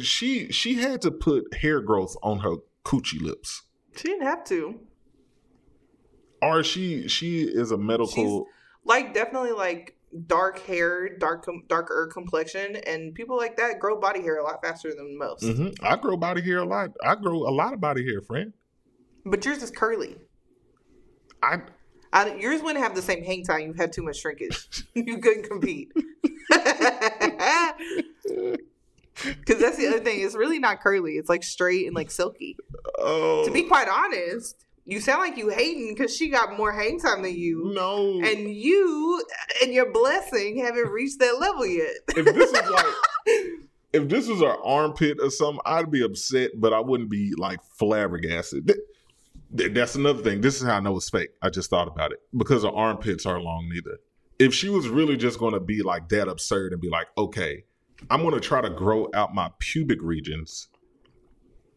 [0.01, 3.63] she she had to put hair growth on her coochie lips,
[3.95, 4.79] She didn't have to.
[6.41, 8.47] or she she is a medical.
[8.83, 9.95] Like definitely like
[10.28, 14.62] dark hair, dark com- darker complexion, and people like that grow body hair a lot
[14.63, 15.43] faster than most.
[15.43, 15.76] Mhm.
[15.84, 16.91] I grow body hair a lot.
[17.04, 18.54] I grow a lot of body hair, friend.
[19.26, 20.17] But yours is curly.
[21.43, 21.62] I
[22.12, 23.62] I, yours wouldn't have the same hang time.
[23.62, 24.67] You've had too much shrinkage.
[24.95, 25.91] you couldn't compete.
[29.22, 30.22] Because that's the other thing.
[30.22, 31.13] It's really not curly.
[31.13, 32.56] It's like straight and like silky.
[32.98, 34.56] oh To be quite honest,
[34.89, 38.19] you sound like you hating because she got more hang time than you, no.
[38.23, 39.23] and you
[39.62, 41.93] and your blessing haven't reached that level yet.
[42.10, 42.86] if this is like
[43.93, 47.60] if this was our armpit or something, I'd be upset, but I wouldn't be like
[47.78, 48.67] flabbergasted.
[48.67, 48.80] Th-
[49.58, 50.41] th- That's another thing.
[50.41, 51.30] This is how I know it's fake.
[51.41, 53.97] I just thought about it because her armpits aren't long neither.
[54.38, 57.63] If she was really just going to be like that absurd and be like, okay,
[58.10, 60.69] I'm going to try to grow out my pubic regions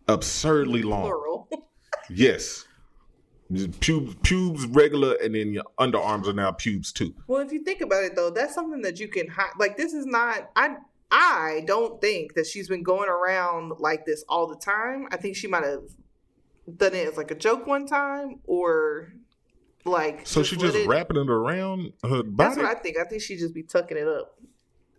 [0.09, 1.03] absurdly long.
[1.03, 1.49] Plural.
[2.11, 2.67] Yes.
[3.81, 7.15] Pubes, pubes regular, and then your underarms are now pubes too.
[7.27, 9.53] Well, if you think about it though, that's something that you can hide.
[9.59, 10.51] Like this is not.
[10.57, 10.77] I
[11.11, 15.09] I don't think that she's been going around like this all the time.
[15.13, 15.83] I think she might have
[16.77, 19.13] done it as like a joke one time, or
[19.85, 20.27] like.
[20.27, 22.31] So she just it- wrapping it around her body.
[22.37, 22.99] That's what I think.
[22.99, 24.39] I think she just be tucking it up.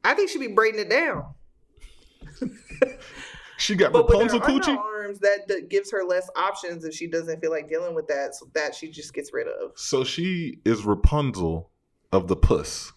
[0.04, 1.34] I think she'd be braiding it down.
[3.64, 4.78] She got But Rapunzel coochie.
[4.78, 8.36] underarms, that, that gives her less options if she doesn't feel like dealing with that.
[8.36, 9.72] So that she just gets rid of.
[9.76, 11.70] So she is Rapunzel
[12.12, 12.92] of the puss.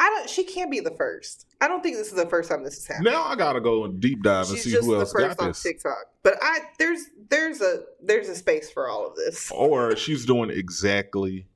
[0.00, 0.28] I don't.
[0.28, 1.46] She can't be the first.
[1.60, 3.04] I don't think this is the first time this has happened.
[3.04, 5.62] Now I gotta go and deep dive and see who else got first on this.
[5.62, 5.98] TikTok.
[6.24, 7.00] But I there's
[7.30, 9.50] there's a there's a space for all of this.
[9.54, 11.46] Or she's doing exactly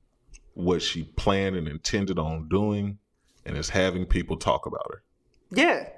[0.54, 2.98] what she planned and intended on doing,
[3.44, 5.02] and is having people talk about her.
[5.50, 5.88] Yeah.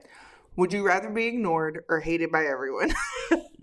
[0.56, 2.92] Would you rather be ignored or hated by everyone?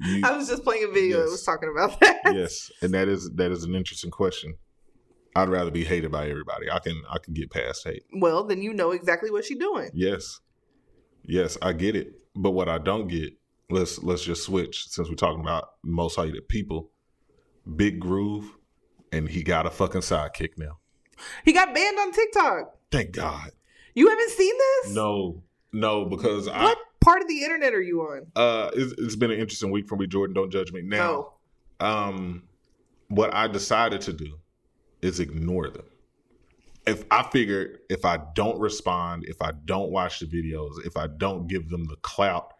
[0.03, 2.21] You- I was just playing a video that was talking about that.
[2.33, 4.55] yes, and that is that is an interesting question.
[5.35, 6.71] I'd rather be hated by everybody.
[6.71, 8.01] I can I can get past hate.
[8.11, 9.91] Well, then you know exactly what she's doing.
[9.93, 10.39] Yes,
[11.23, 12.13] yes, I get it.
[12.35, 13.33] But what I don't get,
[13.69, 16.89] let's let's just switch since we're talking about most hated people.
[17.75, 18.57] Big Groove,
[19.11, 20.79] and he got a fucking sidekick now.
[21.45, 22.73] He got banned on TikTok.
[22.91, 23.51] Thank God.
[23.93, 24.95] You haven't seen this?
[24.95, 28.27] No, no, because What part of the internet are you on?
[28.35, 30.33] Uh, it's, it's been an interesting week for me, Jordan.
[30.33, 31.33] Don't judge me now.
[31.79, 31.85] No.
[31.87, 32.43] Um,
[33.07, 34.37] what I decided to do
[35.01, 35.85] is ignore them.
[36.87, 41.07] If I figured if I don't respond, if I don't watch the videos, if I
[41.07, 42.53] don't give them the clout,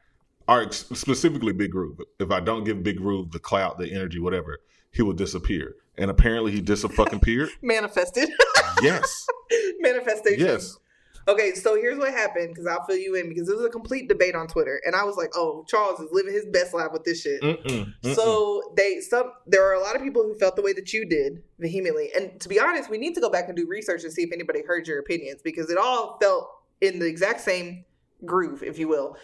[0.48, 4.20] or ex- specifically Big Groove, if I don't give Big Groove the clout, the energy,
[4.20, 4.60] whatever,
[4.92, 5.76] he will disappear.
[5.98, 7.50] And apparently he dis fucking appeared.
[7.62, 8.30] Manifested.
[8.82, 9.26] yes,
[9.80, 10.40] Manifestation.
[10.46, 10.78] yes.
[11.28, 14.08] Okay, so here's what happened because I'll fill you in because it was a complete
[14.08, 17.04] debate on Twitter, and I was like, "Oh, Charles is living his best life with
[17.04, 18.16] this shit." Mm-mm, mm-mm.
[18.16, 21.06] So they some there are a lot of people who felt the way that you
[21.06, 24.12] did vehemently, and to be honest, we need to go back and do research to
[24.12, 26.50] see if anybody heard your opinions because it all felt
[26.82, 27.86] in the exact same
[28.26, 29.18] groove, if you will.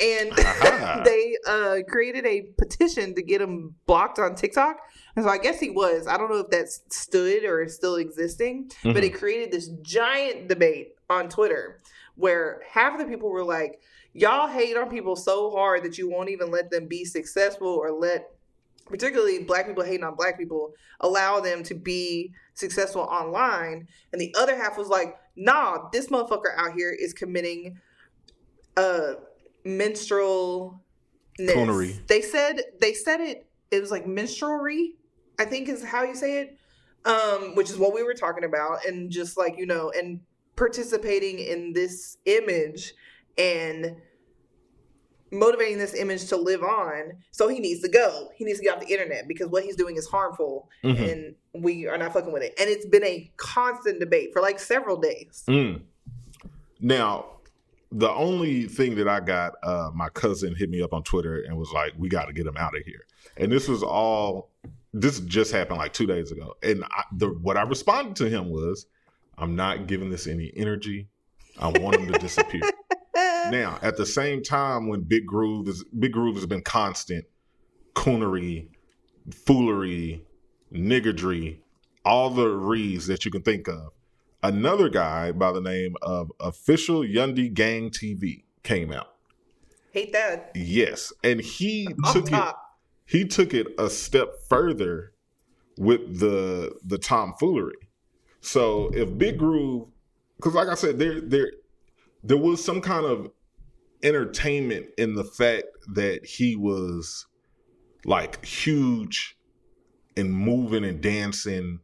[0.00, 0.32] And
[1.04, 4.78] they uh, created a petition to get him blocked on TikTok.
[5.16, 6.06] And so I guess he was.
[6.06, 9.02] I don't know if that's stood or is still existing, but Mhm.
[9.02, 11.78] it created this giant debate on Twitter
[12.16, 13.80] where half of the people were like,
[14.12, 17.90] y'all hate on people so hard that you won't even let them be successful or
[17.92, 18.30] let
[18.86, 24.34] particularly black people hating on black people allow them to be successful online and the
[24.36, 27.78] other half was like nah this motherfucker out here is committing
[28.76, 29.12] uh
[29.64, 30.82] menstrual
[31.38, 32.04] Coonery.
[32.08, 34.96] they said they said it it was like minstrelry
[35.40, 36.58] i think is how you say it
[37.06, 40.20] um which is what we were talking about and just like you know and
[40.56, 42.92] participating in this image
[43.38, 43.96] and
[45.32, 48.74] motivating this image to live on so he needs to go he needs to get
[48.76, 51.12] off the internet because what he's doing is harmful Mhm.
[51.12, 54.58] and we are not fucking with it and it's been a constant debate for like
[54.58, 55.82] several days Mm.
[56.82, 57.26] Now,
[57.92, 61.58] the only thing that I got, uh, my cousin hit me up on Twitter and
[61.58, 63.02] was like, "We got to get him out of here."
[63.36, 64.48] And this was all.
[64.92, 68.50] This just happened like two days ago, and I, the what I responded to him
[68.50, 68.86] was,
[69.38, 71.08] "I'm not giving this any energy.
[71.58, 72.62] I want him to disappear."
[73.14, 77.24] now, at the same time, when Big Groove is Big Groove has been constant
[77.94, 78.68] coonery,
[79.32, 80.24] foolery,
[80.72, 81.58] niggardry,
[82.04, 83.92] all the rees that you can think of.
[84.42, 89.14] Another guy by the name of Official Yundi Gang TV came out.
[89.92, 92.54] hate that Yes, and he off took it.
[93.10, 95.14] He took it a step further
[95.76, 97.74] with the the tomfoolery.
[98.40, 99.88] So if Big Groove,
[100.36, 101.50] because like I said, there there
[102.22, 103.32] there was some kind of
[104.04, 107.26] entertainment in the fact that he was
[108.04, 109.36] like huge
[110.16, 111.80] and moving and dancing,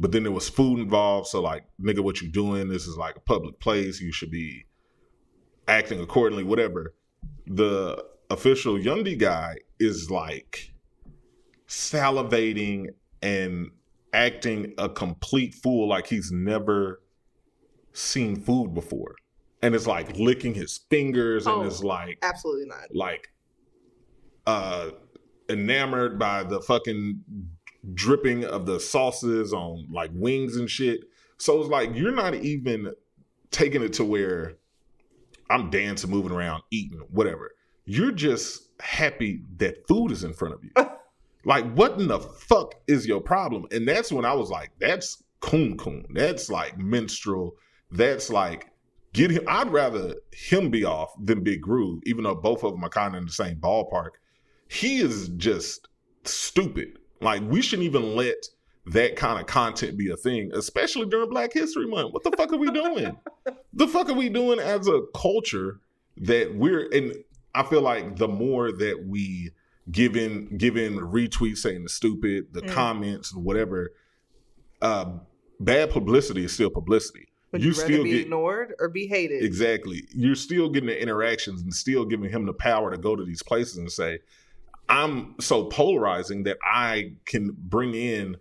[0.00, 1.28] but then there was food involved.
[1.28, 2.68] So like, nigga, what you doing?
[2.68, 4.00] This is like a public place.
[4.00, 4.66] You should be
[5.68, 6.42] acting accordingly.
[6.42, 6.96] Whatever.
[7.46, 10.72] The official Yundi guy is like
[11.68, 12.86] salivating
[13.22, 13.70] and
[14.12, 17.00] acting a complete fool like he's never
[17.92, 19.14] seen food before.
[19.62, 21.60] And it's like licking his fingers Oh.
[21.60, 23.28] and it's like absolutely not like
[24.46, 24.90] uh
[25.48, 27.20] enamored by the fucking
[27.94, 31.00] dripping of the sauces on like wings and shit.
[31.38, 32.92] So it's like you're not even
[33.50, 34.54] taking it to where
[35.50, 37.52] I'm dancing, moving around, eating, whatever.
[37.84, 40.70] You're just happy that food is in front of you.
[41.44, 43.66] like, what in the fuck is your problem?
[43.70, 46.06] And that's when I was like, that's coon coon.
[46.10, 47.54] That's like minstrel.
[47.90, 48.70] That's like
[49.12, 49.44] get him.
[49.46, 53.14] I'd rather him be off than Big Groove, even though both of them are kind
[53.14, 54.10] of in the same ballpark.
[54.68, 55.88] He is just
[56.24, 56.98] stupid.
[57.20, 58.36] Like we shouldn't even let
[58.86, 62.12] that kind of content be a thing, especially during Black History Month.
[62.12, 63.16] What the fuck are we doing?
[63.72, 65.80] the fuck are we doing as a culture
[66.18, 67.14] that we're and
[67.56, 69.50] I feel like the more that we
[69.90, 72.68] give in give in retweets saying the stupid, the Mm.
[72.70, 73.92] comments, whatever,
[74.82, 75.18] uh
[75.60, 77.28] bad publicity is still publicity.
[77.52, 80.02] would you you, still be get ignored or be hated Exactly.
[80.14, 83.42] You're still getting the interactions and still giving him the power to go to these
[83.42, 84.18] places and say,
[84.88, 88.36] I'm so polarizing that I can bring in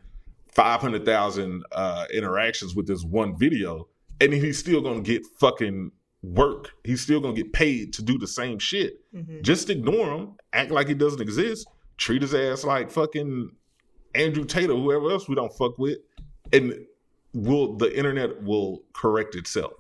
[0.49, 3.87] 500,000 uh, interactions with this one video
[4.19, 5.91] and he's still going to get fucking
[6.33, 6.71] work.
[6.83, 8.99] He's still to get paid to do the same shit.
[9.13, 9.41] Mhm.
[9.41, 13.51] Just ignore him, act like he doesn't exist, treat his ass like fucking
[14.13, 15.99] Andrew Tate or whoever else we don't fuck with,
[16.53, 16.85] and
[17.33, 19.73] will the internet will correct itself.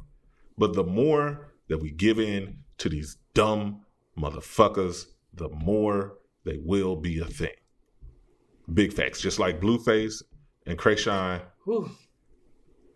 [0.57, 3.81] But the more that we give in to these dumb
[4.17, 7.55] motherfuckers, the more they will be a thing.
[8.73, 10.21] Big facts, just like Blueface
[10.65, 11.89] and Chrisean, Whew.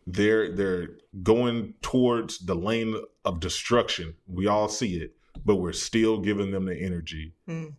[0.08, 2.96] they're they're going towards the lane
[3.30, 4.16] of destruction.
[4.28, 5.16] We all see it,
[5.46, 7.74] but we're still giving them the energy Mm.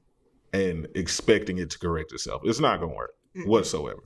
[0.53, 2.43] and expecting it to correct itself.
[2.45, 3.47] It's not going to work Mm.
[3.47, 4.03] whatsoever.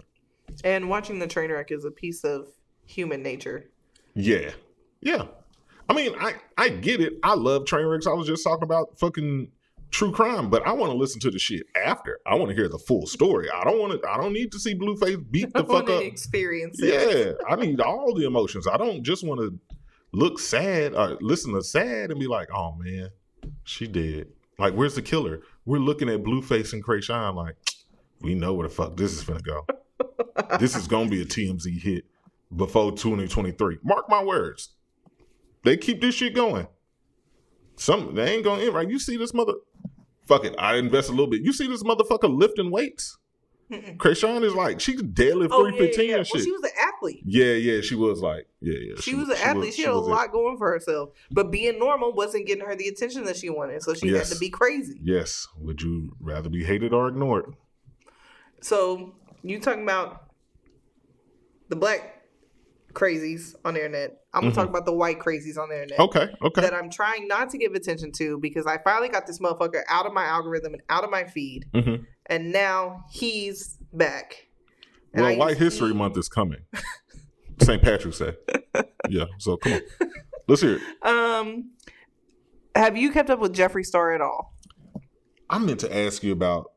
[0.65, 2.49] And watching the train wreck is a piece of
[2.85, 3.71] human nature.
[4.15, 4.51] Yeah,
[5.01, 5.27] yeah.
[5.89, 7.15] I mean, I I get it.
[7.23, 8.07] I love train wrecks.
[8.07, 9.51] I was just talking about fucking
[9.91, 12.19] true crime, but I want to listen to the shit after.
[12.27, 13.49] I want to hear the full story.
[13.51, 14.09] I don't want to.
[14.09, 16.03] I don't need to see Blueface beat the fuck up.
[16.03, 17.37] experience it.
[17.39, 18.67] Yeah, I need all the emotions.
[18.67, 19.59] I don't just want to
[20.15, 23.11] look sad or listen to sad and be like, "Oh man,
[23.65, 25.43] she did." Like, where's the killer?
[25.65, 27.57] We're looking at Blueface and Chrisean like,
[28.21, 29.67] we know where the fuck this is gonna go.
[30.59, 32.05] this is gonna be a TMZ hit
[32.55, 33.79] before 2023.
[33.83, 34.71] Mark my words.
[35.65, 36.69] They keep this shit going.
[37.77, 38.89] Some they ain't gonna end right.
[38.89, 39.55] You see this mother
[40.27, 41.43] fuck it, I invest a little bit.
[41.43, 43.19] You see this motherfucker lifting weights?
[43.71, 43.97] Mm-mm.
[43.97, 46.17] Chrisean is like she's deadlift Oh, three yeah, fifteen yeah.
[46.19, 46.35] and shit.
[46.37, 47.23] Well, she was an athlete.
[47.25, 48.95] yeah, yeah, she was like, yeah, yeah.
[49.01, 49.73] She, was an athlete.
[49.75, 51.11] she, had a was lot going for herself.
[51.31, 53.83] But being normal wasn't getting her the attention that she wanted.
[53.83, 54.29] So she Yes.
[54.29, 55.01] had to be crazy.
[55.03, 55.49] Yes.
[55.59, 57.55] Would you rather be hated or ignored?
[58.61, 60.31] So you talking about
[61.69, 62.23] the black
[62.93, 64.21] crazies on the internet.
[64.33, 64.57] I'm gonna Mhm.
[64.57, 65.99] talk about the white crazies on the internet.
[66.01, 66.61] Okay, okay.
[66.61, 70.07] That I'm trying not to give attention to because I finally got this motherfucker out
[70.07, 71.65] of my algorithm and out of my feed.
[71.75, 71.95] hmm
[72.27, 74.47] And now he's back.
[75.13, 76.61] And Well, I White to History Month is coming.
[77.61, 77.83] St.
[77.83, 78.35] Patrick's Day.
[79.11, 79.27] Yeah.
[79.39, 79.81] So come on,
[80.49, 81.07] let's hear it.
[81.07, 81.73] Um
[82.75, 84.55] have you kept up with Jeffree Star at all?
[85.51, 86.73] I meant to ask you about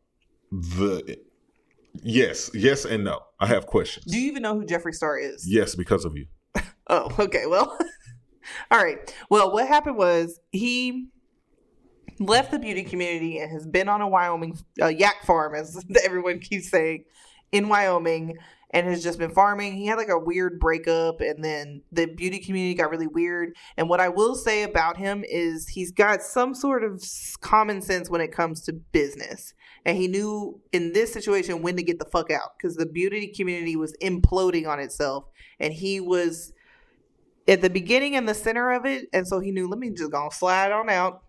[0.51, 1.17] the.
[2.03, 3.21] Yes, yes, and no.
[3.39, 4.05] I have questions.
[4.05, 5.45] Do you even know who Jeffree Star is?
[5.49, 6.27] Yes, because of you.
[6.89, 7.45] Oh, okay.
[7.47, 7.77] Well,
[8.71, 9.13] all right.
[9.29, 11.07] Well, what happened was he
[12.19, 16.39] left the beauty community and has been on a Wyoming uh, yak farm, as everyone
[16.39, 17.05] keeps saying,
[17.51, 18.37] in Wyoming,
[18.71, 19.77] and has just been farming.
[19.77, 23.55] He had like a weird breakup, and then the beauty community got really weird.
[23.77, 27.01] And what I will say about him is he's got some sort of
[27.41, 29.53] common sense when it comes to business.
[29.85, 33.27] And he knew in this situation when to get the fuck out because the beauty
[33.27, 35.25] community was imploding on itself.
[35.59, 36.51] And he was
[37.47, 39.05] at the beginning and the center of it.
[39.13, 41.23] And so he knew, let me just go slide on out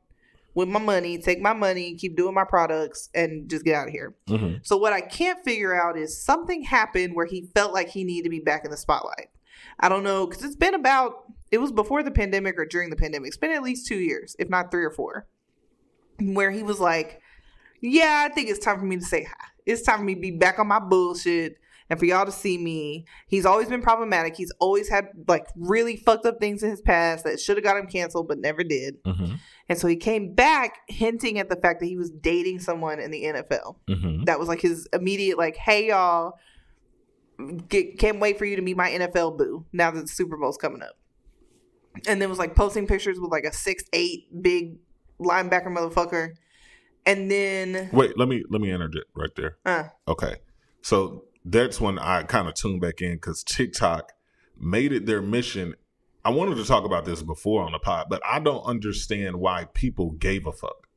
[0.58, 3.92] with my money, take my money, keep doing my products, and just get out of
[3.92, 4.16] here.
[4.26, 8.02] hmm So what I can't figure out is something happened where he felt like he
[8.02, 9.30] needed to be back in the spotlight.
[9.78, 12.96] I don't know because it's been about it was before the pandemic or during the
[12.96, 13.28] pandemic.
[13.28, 15.28] It's been at least two years, if not three or four,
[16.20, 17.20] where he was like,
[17.80, 19.46] "Yeah, I think it's time for me to say hi.
[19.64, 21.56] It's time for me to be back on my bullshit."
[21.90, 24.36] And for y'all to see me, he's always been problematic.
[24.36, 27.78] He's always had like really fucked up things in his past that should have got
[27.78, 28.96] him canceled, but never did.
[29.06, 29.34] hmm
[29.68, 33.10] And so he came back hinting at the fact that he was dating someone in
[33.10, 36.34] the NFL hmm that was like his immediate like hey y'all
[37.68, 40.56] get, can't wait for you to meet my nfl boo now that the super bowl's
[40.56, 40.96] coming up.
[42.06, 44.76] And then was like posting pictures with like a six eight big
[45.20, 46.34] linebacker motherfucker.
[47.06, 49.56] And then Wait, let me let me interject right there.
[49.64, 49.84] uh.
[50.06, 50.36] Okay,
[50.82, 54.12] so that's when I kind of tuned back in because TikTok
[54.58, 55.74] made it their mission.
[56.24, 59.66] I wanted to talk about this before on the pod, but I don't understand why
[59.72, 60.88] people gave a fuck.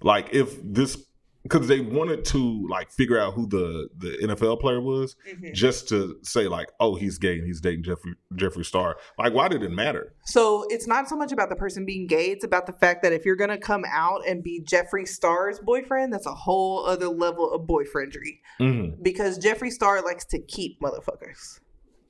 [0.00, 1.06] Like if this
[1.42, 5.16] because they wanted to like figure out who the the NFL player was,
[5.52, 8.96] just to say like, oh, he's gay and he's dating Jeffree Jeffree Star.
[9.18, 10.14] Like, why did it matter?
[10.24, 13.12] so it's not so much about the person being gay it's about the fact that
[13.12, 17.50] if you're gonna come out and be jeffree star's boyfriend that's a whole other level
[17.52, 19.02] of boyfriendry Mm-hmm.
[19.02, 21.58] because Jeffree Star likes to keep motherfuckers.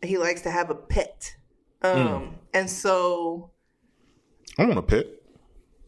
[0.02, 1.34] He likes to have a pet.
[1.80, 3.50] Um and so
[4.58, 5.06] I want a pet.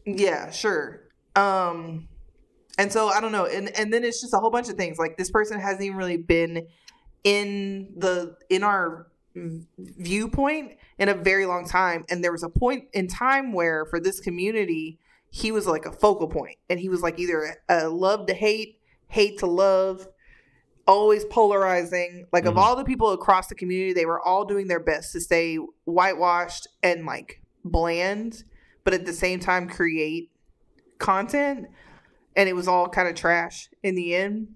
[0.05, 1.01] yeah, sure.
[1.35, 2.07] Um
[2.77, 3.45] and so I don't know.
[3.45, 4.97] And and then it's just a whole bunch of things.
[4.97, 6.67] Like this person hasn't even really been
[7.23, 9.07] in the in our
[9.77, 13.99] viewpoint in a very long time and there was a point in time where for
[13.99, 14.97] this community
[15.29, 18.79] he was like a focal point and he was like either a love to hate
[19.09, 20.07] hate to love
[20.87, 22.59] always polarizing like of Mhm.
[22.59, 26.67] all the people across the community they were all doing their best to stay whitewashed
[26.81, 28.43] and like bland
[28.85, 30.31] but at the same time create
[30.99, 31.67] content
[32.35, 34.47] and it was all kind of trash in the end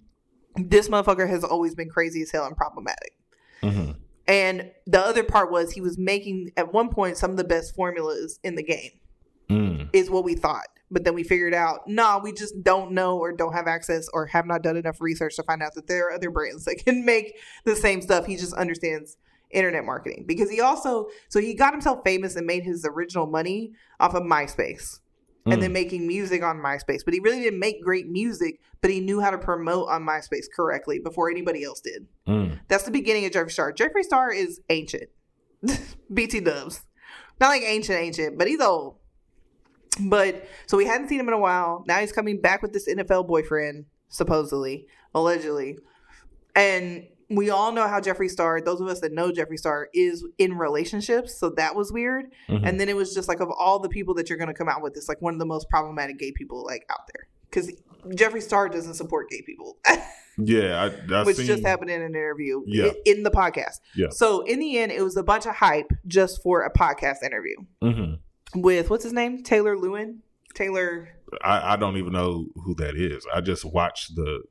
[0.56, 3.14] this motherfucker has always been crazy as hell and problematic
[3.62, 3.92] Mm-hmm.
[4.28, 7.76] and the other part was he was making at one point some of the best
[7.76, 8.92] formulas in the game,
[9.50, 9.90] Mm.
[9.94, 10.68] is what we thought.
[10.92, 14.28] But then we figured out, no, we just don't know or don't have access or
[14.28, 17.04] have not done enough research to find out that there are other brands that can
[17.04, 18.28] make the same stuff.
[18.28, 19.18] He just understands
[19.50, 23.74] internet marketing because he also, so he got himself famous and made his original money
[24.00, 25.00] off of MySpace
[25.52, 25.62] and Mm.
[25.62, 27.04] then making music on MySpace.
[27.06, 30.46] But he really didn't make great music, but he knew how to promote on MySpace
[30.54, 32.08] correctly before anybody else did.
[32.28, 32.60] Mm.
[32.68, 33.74] That's the beginning of Jeffree Star.
[33.74, 35.10] Jeffree Star is ancient.
[36.14, 36.82] BT dubs.
[37.40, 38.96] Not like ancient, ancient, but he's old.
[40.02, 41.84] But so we hadn't seen him in a while.
[41.88, 45.78] Now he's coming back with this NFL boyfriend, supposedly, allegedly.
[46.56, 50.26] And we all know how Jeffree Star, those of us that know Jeffree Star, is
[50.38, 51.40] in relationships.
[51.40, 52.26] So that was weird.
[52.50, 52.68] Mhm.
[52.68, 54.68] And then it was just like of all the people that you're going to come
[54.70, 57.28] out with, it's like one of the most problematic gay people like out there.
[57.50, 57.72] Because
[58.08, 59.78] Jeffree Star doesn't support gay people.
[60.42, 62.92] Yeah, I, I which seen, just happened in an interview Yeah.
[63.04, 63.82] in the podcast.
[63.94, 64.08] Yeah.
[64.10, 67.56] So in the end, it was a bunch of hype just for a podcast interview
[67.82, 68.14] hmm
[68.56, 70.20] with what's his name, Taylor Lewan.
[70.56, 71.10] Taylor.
[71.44, 73.28] I, I don't even know who that is.
[73.34, 74.44] I just watched the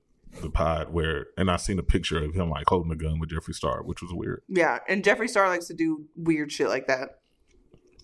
[0.43, 3.31] the pod where, and I seen a picture of him like holding a gun with
[3.31, 4.43] Jeffree Star, which was weird.
[4.49, 7.21] Yeah, and Jeffree Star likes to do weird shit like that.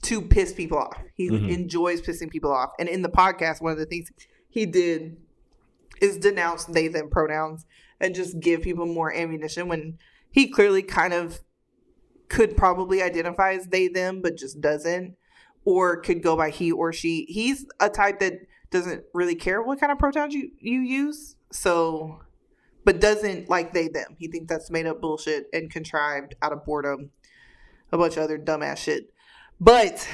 [0.03, 0.99] to piss people off.
[1.14, 1.49] He Mhm.
[1.51, 2.72] enjoys pissing people off.
[2.79, 4.12] And in the podcast, one of the things
[4.51, 5.16] he did
[5.99, 7.64] is denounce they them pronouns
[7.99, 9.97] and just give people more ammunition when
[10.31, 11.41] he clearly kind of
[12.29, 15.16] could probably identify as they them but just doesn't
[15.64, 17.25] or could go by he or she.
[17.31, 18.35] He's a type that
[18.70, 21.37] doesn't really care what kind of pronouns you you use.
[21.55, 22.21] So
[22.85, 24.17] but doesn't like they them.
[24.19, 27.11] He thinks that's made up bullshit and contrived out of boredom.
[27.93, 29.13] A bunch of other dumbass shit.
[29.61, 30.07] But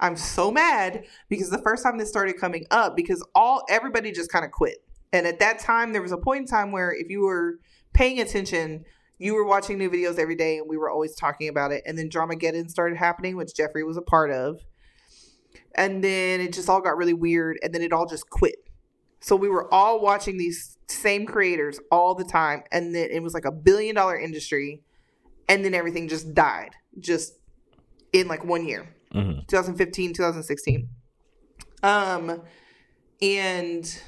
[0.00, 4.32] I'm so mad because the first time this started coming up, because all everybody just
[4.32, 4.78] kind of quit.
[5.12, 7.60] And at that time, there was a point in time where if you were
[7.92, 8.84] paying attention,
[9.18, 11.82] you were watching new videos every day, and we were always talking about it.
[11.86, 14.60] And then drama Dramageddon started happening, which Jeffree was a part of.
[15.76, 18.56] And then it just all got really weird, and then it all just quit.
[19.24, 23.32] So we were all watching these same creators all the time, and then it was
[23.32, 24.82] like a billion dollar industry,
[25.48, 27.32] and then everything just died, just
[28.12, 28.94] in like one year.
[29.12, 30.88] hmm 2015 2016
[31.82, 32.42] um
[33.22, 34.02] and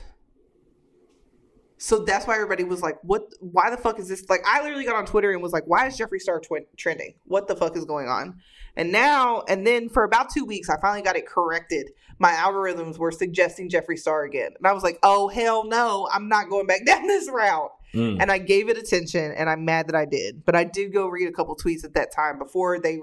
[1.79, 4.29] so that's why everybody was like what why the fuck is this?
[4.29, 7.14] Like i literally got on twitter and was like why is jeffree star twi- trending?
[7.25, 8.37] What the fuck is going on?
[8.77, 11.89] And now and then for about two weeks i finally got it corrected
[12.19, 16.29] my algorithms were suggesting jeffree star again and i was like oh hell no i'm
[16.29, 18.21] not going back down this route Mm.
[18.21, 20.45] and I gave it attention, and I'm mad that I did.
[20.45, 22.99] But I did go read a couple tweets at that time before they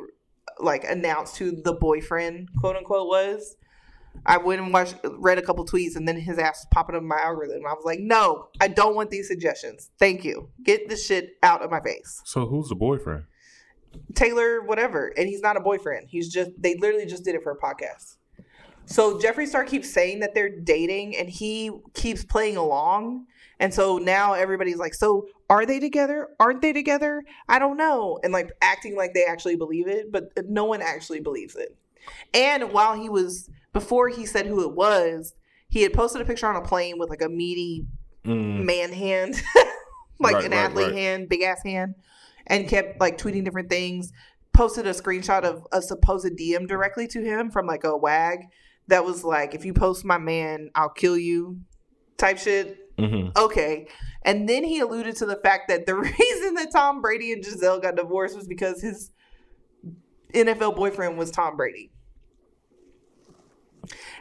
[0.60, 3.56] like announced who the boyfriend, quote unquote, was.
[4.24, 7.02] I went and watched, read a couple tweets, and then his ass was popping up
[7.02, 7.66] in my algorithm.
[7.66, 9.90] I was like, no, I don't want these suggestions.
[9.98, 10.50] Thank you.
[10.64, 12.22] Get this shit out of my face.
[12.26, 13.24] So who's the boyfriend?
[14.14, 15.08] Taylor, whatever.
[15.18, 16.08] And he's not a boyfriend.
[16.10, 18.18] He's just, they literally just did it for a podcast.
[18.86, 23.26] So Jeffree Star keeps saying that they're dating and he keeps playing along.
[23.60, 26.30] And so now everybody's like, so are they together?
[26.40, 27.24] Aren't they together?
[27.48, 28.20] I don't know.
[28.24, 31.76] And like acting like they actually believe it, but no one actually believes it.
[32.34, 35.34] And while he was, before he said who it was,
[35.70, 37.86] he had posted a picture on a plane with like a meaty
[38.26, 38.64] Mm.
[38.64, 39.36] man hand,
[40.20, 40.96] like Right, an right, athlete right.
[40.96, 41.96] hand, big ass hand,
[42.48, 44.14] and kept like tweeting different things.
[44.54, 48.46] Posted a screenshot of a supposed DM directly to him from like a wag
[48.88, 51.60] that was like, "If you post my man, I'll kill you,"
[52.18, 52.78] type shit.
[52.98, 53.88] hmm Okay,
[54.24, 57.80] and then he alluded to the fact that the reason that Tom Brady and Gisele
[57.80, 59.12] got divorced was because his
[60.34, 61.92] NFL boyfriend was Tom Brady.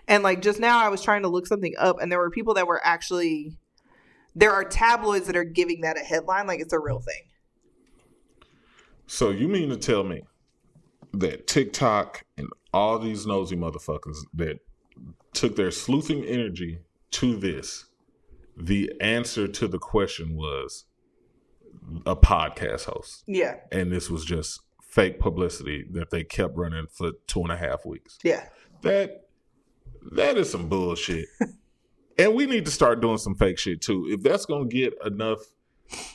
[0.09, 2.55] And like just now, I was trying to look something up, and there were people
[2.55, 3.59] that were actually.
[4.35, 7.23] There are tabloids that are giving that a headline like it's a real thing.
[9.07, 10.23] So you mean to tell me
[11.13, 14.59] that TikTok and all these nosy motherfuckers that
[15.33, 16.79] took their sleuthing energy
[17.13, 17.87] to this,
[18.57, 20.85] the answer to the question was
[22.07, 23.25] a podcast host.
[23.27, 27.57] Yeah, And this was just fake publicity that they kept running for two and a
[27.57, 28.19] half weeks.
[28.23, 28.45] yeah,
[28.83, 29.27] That
[30.13, 31.27] that is some bullshit.
[32.19, 34.07] and we need to start doing some fake shit too.
[34.11, 35.41] If that's gonna get enough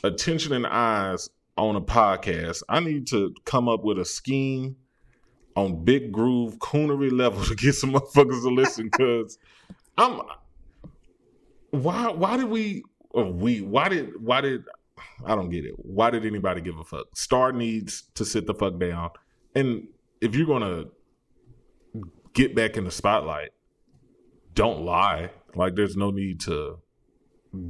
[0.04, 4.76] attention and eyes on a podcast, I need to come up with a scheme
[5.58, 8.90] on big groove coonery level to get some motherfuckers to listen.
[8.96, 9.38] Cause
[9.96, 10.22] I'm
[11.70, 12.84] why why did we
[13.16, 14.64] uh, we why did why did
[15.24, 15.74] I don't get it.
[15.76, 17.06] Why did anybody give a fuck?
[17.14, 19.10] Star needs to sit the fuck down.
[19.54, 19.88] And
[20.20, 20.86] if you're gonna
[22.32, 23.50] get back in the spotlight,
[24.54, 25.30] don't lie.
[25.54, 26.78] Like there's no need to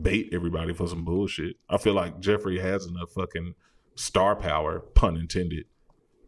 [0.03, 1.57] bait everybody for some bullshit.
[1.71, 3.55] I feel like Jeffree has enough fucking
[3.95, 5.65] star power, pun intended,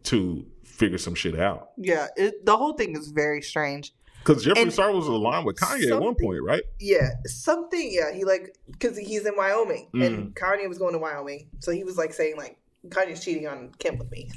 [0.05, 0.47] to
[0.81, 1.71] figure some shit out.
[1.77, 2.09] yeah.
[2.17, 3.93] It, the whole thing is very strange.
[4.25, 6.63] Because Jeffree And Star was aligned with Kanye at one point, right?
[6.79, 7.89] Yeah, something.
[7.91, 10.07] Yeah, he like because he's in Wyoming Mm.
[10.07, 12.59] and Kanye was going to Wyoming, so he was like saying like
[12.89, 14.31] Kanye's cheating on Kim with me.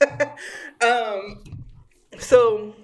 [0.82, 1.42] um,
[2.18, 2.74] so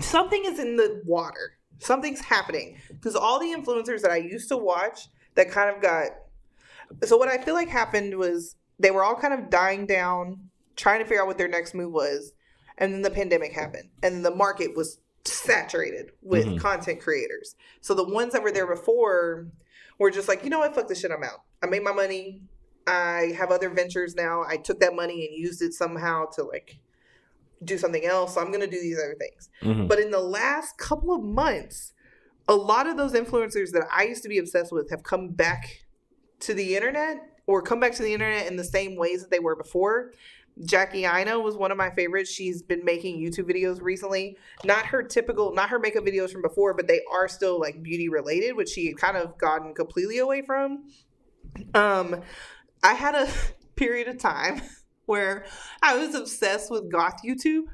[0.00, 1.58] something is in the water.
[1.78, 6.08] Something's happening because all the influencers that I used to watch that kind of got.
[7.04, 11.00] So what I feel like happened was they were all kind of dying down, trying
[11.00, 12.32] to figure out what their next move was,
[12.78, 16.60] and then the pandemic happened, and the market was saturated with Mhm.
[16.60, 17.56] content creators.
[17.80, 19.48] So the ones that were there before
[19.98, 21.42] were just like, you know what, fuck this shit, I'm out.
[21.62, 22.42] I made my money.
[22.86, 24.44] I have other ventures now.
[24.46, 26.78] I took that money and used it somehow to like
[27.64, 28.34] do something else.
[28.34, 29.48] So I'm gonna do these other things.
[29.62, 29.88] Mhm.
[29.88, 31.94] But in the last couple of months,
[32.46, 35.86] a lot of those influencers that I used to be obsessed with have come back
[36.40, 37.16] to the internet
[37.46, 40.12] or come back to the internet in the same ways that they were before.
[40.64, 42.30] Jackie Aina was one of my favorites.
[42.30, 44.38] She's been making YouTube videos recently.
[44.64, 48.08] Not her typical, not her makeup videos from before, but they are still like beauty
[48.08, 50.84] related, which she had kind of gotten completely away from.
[51.74, 52.22] Um,
[52.82, 53.28] I had a
[53.76, 54.62] period of time
[55.06, 55.44] where
[55.82, 57.64] I was obsessed with goth YouTube.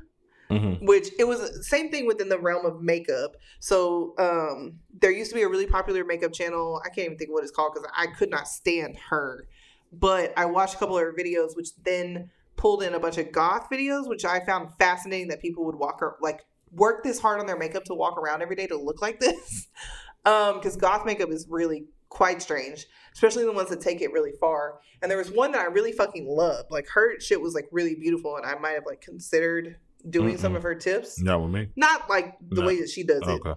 [0.50, 0.82] Mhm.
[0.82, 3.36] which it was same thing within the realm of makeup.
[3.58, 6.78] So um, there used to be a really popular makeup channel.
[6.84, 9.46] I can't even think of what it's called because I could not stand her.
[9.94, 12.28] But I watched a couple of her videos, which then
[12.62, 15.98] pulled in a bunch of goth videos, which I found fascinating that people would walk
[16.00, 19.02] ar- like work this hard on their makeup to walk around every day to look
[19.02, 19.68] like this.
[20.24, 24.30] Um, because goth makeup is really quite strange, especially the ones that take it really
[24.38, 24.78] far.
[25.02, 26.70] And there was one that I really fucking loved.
[26.70, 30.52] Like her shit was like really beautiful, and I might have like considered doing some
[30.52, 30.58] Mm-mm.
[30.58, 31.20] of her tips.
[31.20, 31.70] Not with me.
[31.74, 32.68] Not like the No.
[32.68, 33.54] way that she does it, Okay.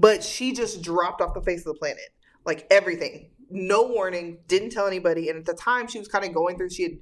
[0.00, 2.08] but she just dropped off the face of the planet.
[2.44, 3.30] Like everything.
[3.48, 5.28] No warning, didn't tell anybody.
[5.28, 6.98] And at the time, she was kind of going through, she had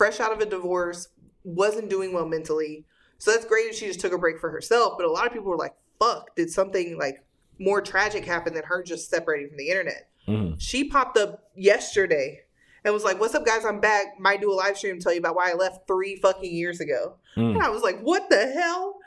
[0.00, 1.08] fresh out of a divorce,
[1.44, 2.86] wasn't doing well mentally.
[3.18, 4.94] So that's great if she just took a break for herself.
[4.96, 7.22] But a lot of people were like, fuck, did something like
[7.58, 10.08] more tragic happen than her just separating from the internet?
[10.26, 10.54] Mhm.
[10.58, 12.40] She popped up yesterday
[12.82, 13.66] and was like, What's up, guys?
[13.66, 14.18] I'm back.
[14.18, 16.80] Might do a live stream, and tell you about why I left three fucking years
[16.80, 17.16] ago.
[17.36, 17.56] Mm.
[17.56, 19.00] And I was like, what the hell?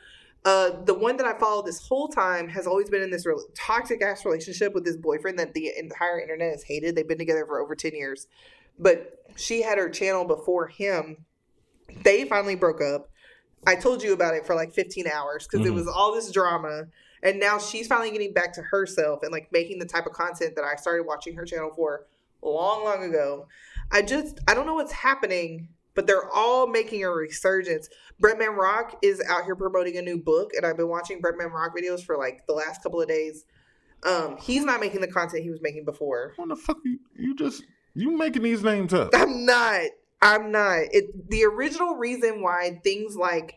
[0.45, 3.41] Uh, the one that I followed this whole time has always been in this real
[3.55, 6.95] toxic ass relationship with this boyfriend that the entire internet has hated.
[6.95, 8.27] They've been together for over 10 years.
[8.79, 11.25] But she had her channel before him.
[12.03, 13.09] They finally broke up.
[13.65, 15.75] I told you about it for like 15 hours because it Mhm.
[15.75, 16.87] was all this drama.
[17.21, 20.55] And now she's finally getting back to herself and like making the type of content
[20.55, 22.05] that I started watching her channel for
[22.41, 23.47] long, long ago.
[23.91, 27.87] I just, I don't know what's happening, but they're all making a resurgence.
[28.21, 31.73] Bretman Rock is out here promoting a new book, and I've been watching Bretman Rock
[31.77, 33.45] videos for like the last couple of days.
[34.03, 36.33] Um, he's not making the content he was making before.
[36.35, 36.77] What the fuck?
[36.83, 37.63] You, you just
[37.95, 39.09] you making these names up?
[39.13, 39.81] I'm not.
[40.21, 40.79] I'm not.
[40.91, 43.55] It the original reason why things like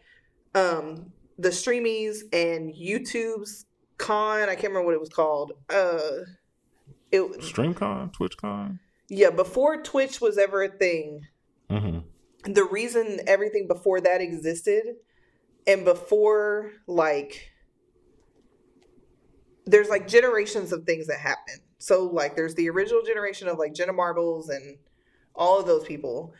[0.54, 3.66] um the streamies and YouTube's
[3.98, 5.52] con, I can't remember what it was called.
[5.70, 6.00] Uh
[7.12, 8.78] it StreamCon, TwitchCon.
[9.08, 11.26] yeah, before Twitch was ever a thing,
[11.70, 12.52] Mm-hmm.
[12.52, 14.82] the reason everything before that existed
[15.66, 17.50] and before like
[19.66, 23.74] there's like generations of things that happen so like there's the original generation of like
[23.74, 24.78] jenna marbles and
[25.34, 26.32] all of those people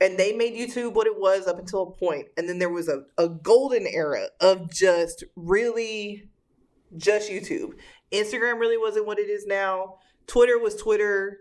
[0.00, 2.88] and they made youtube what it was up until a point and then there was
[2.88, 6.28] a, a golden era of just really
[6.96, 7.72] just youtube.
[8.12, 9.96] Instagram really wasn't what it is now.
[10.26, 11.40] Twitter was twitter.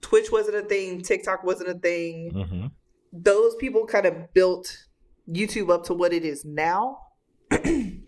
[0.00, 1.00] Twitch wasn't a thing.
[1.00, 2.32] Tiktok wasn't a thing.
[2.34, 2.66] Mm-hmm.
[3.12, 4.86] those people kind of built
[5.28, 6.98] YouTube up to what it is now.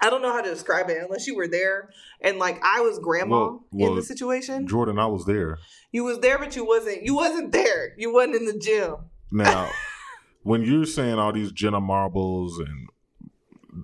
[0.00, 1.90] I don't know how to describe it unless you were there
[2.20, 4.66] and like I was grandma Well- well, in the situation.
[4.66, 5.58] Jordan, I was there.
[5.92, 7.02] You was there, but you wasn't.
[7.02, 7.94] You wasn't there.
[7.98, 8.96] You wasn't in the gym.
[9.32, 9.70] Now,
[10.42, 12.88] when you're saying all these Jenna Marbles and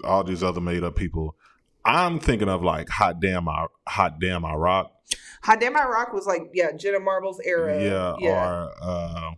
[0.05, 1.37] all these other made up people,
[1.85, 4.93] I'm thinking of like Hot Damn I Hot Damn I Rock.
[5.43, 7.83] Hot Damn I Rock was like yeah, Jenna Marbles era.
[7.83, 8.49] yeah, yeah.
[8.49, 9.31] or uh,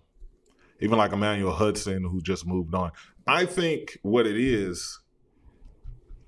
[0.81, 2.93] even like Emmanuel Hudson who just moved on.
[3.26, 5.01] I think what it is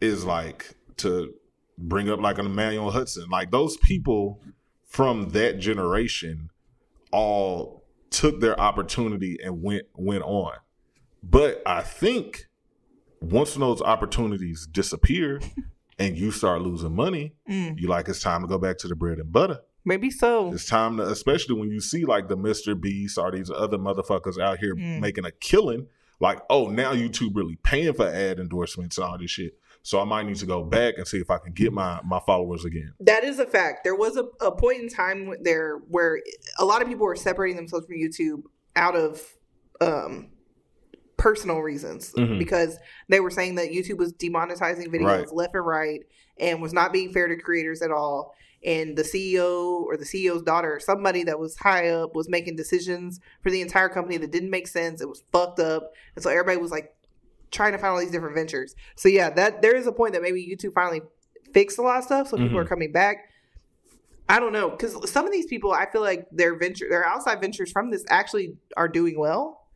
[0.00, 1.34] is like to
[1.78, 3.28] bring up like an Emmanuel Hudson.
[3.30, 4.40] Like those people
[4.84, 6.50] from that generation
[7.12, 10.54] all took their opportunity and went went on.
[11.22, 12.46] But I think
[13.20, 15.40] once those opportunities disappear
[15.98, 18.94] and you start losing money, Mm, you like it's time to go back to the
[18.96, 19.60] bread and butter.
[19.84, 20.52] maybe so.
[20.52, 22.78] It's time to, especially when you see like the Mr.
[22.80, 25.00] Beast or these other motherfuckers out here Mm.
[25.00, 25.86] making a killing.
[26.20, 29.58] Like, oh, now YouTube really paying for ad endorsements and all this shit.
[29.82, 32.20] So I might need to go back and see if I can get my my
[32.26, 32.92] followers again.
[33.00, 33.82] That is a fact.
[33.84, 36.20] There was a, a point in time there where
[36.58, 38.42] a lot of people were separating themselves from YouTube
[38.76, 39.22] out of
[39.80, 40.28] um,
[41.16, 42.38] personal reasons Mhm.
[42.38, 42.78] because
[43.08, 45.32] they were saying that YouTube was demonetizing videos Right.
[45.32, 46.00] left and right
[46.38, 48.34] and was not being fair to creators at all.
[48.62, 52.56] And the CEO or the CEO's daughter, or somebody that was high up, was making
[52.56, 55.00] decisions for the entire company that didn't make sense.
[55.00, 56.94] It was fucked up, and so everybody was like
[57.50, 58.74] trying to find all these different ventures.
[58.96, 61.02] So yeah, that there is a point that maybe YouTube finally
[61.52, 62.62] fixed a lot of stuff, so people Mhm.
[62.62, 63.26] are coming back.
[64.28, 67.40] I don't know because some of these people, I feel like their venture, their outside
[67.40, 69.66] ventures from this actually are doing well.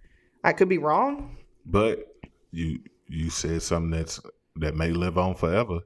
[0.45, 1.37] I could be wrong.
[1.66, 2.07] But
[2.53, 4.20] you you said something that's
[4.57, 5.81] that may live on forever.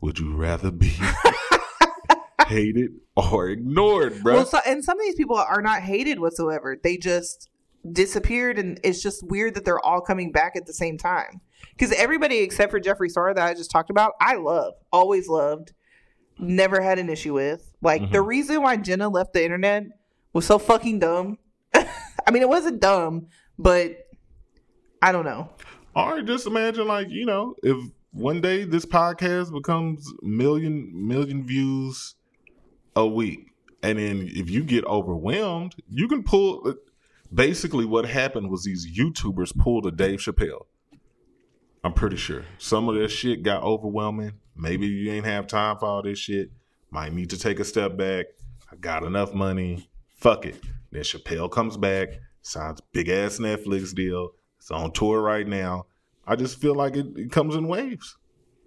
[0.00, 0.92] Would you rather be
[2.46, 4.34] hated or ignored, bro?
[4.34, 6.76] Well, so, and some of these people are not hated whatsoever.
[6.82, 7.48] They just
[7.90, 11.40] disappeared, and it's just weird that they're all coming back at the same time.
[11.70, 15.72] Because everybody except for Jeffree Star that I just talked about, I love, always loved,
[16.38, 17.72] never had an issue with.
[17.82, 18.26] Like the Mhm.
[18.26, 19.84] reason why Jenna left the internet
[20.32, 21.38] was so fucking dumb.
[21.74, 23.26] I mean, it wasn't dumb,
[23.58, 23.96] but
[25.00, 25.50] I don't know.
[25.94, 27.76] Or just imagine, like you know, if
[28.12, 32.14] one day this podcast becomes million million views
[32.96, 33.46] a week,
[33.82, 36.74] and then if you get overwhelmed, you can pull.
[37.32, 40.66] Basically, what happened was these YouTubers pulled a Dave Chappelle.
[41.84, 44.32] I'm pretty sure some of this shit got overwhelming.
[44.54, 46.50] Maybe you ain't have time for all this shit.
[46.90, 48.26] Might need to take a step back.
[48.70, 49.88] I got enough money.
[50.16, 50.56] Fuck it.
[50.92, 52.08] Then Chappelle comes back,
[52.42, 54.32] signs big ass Netflix deal.
[54.58, 55.86] It's on tour right now.
[56.26, 58.16] I just feel like it, it comes in waves.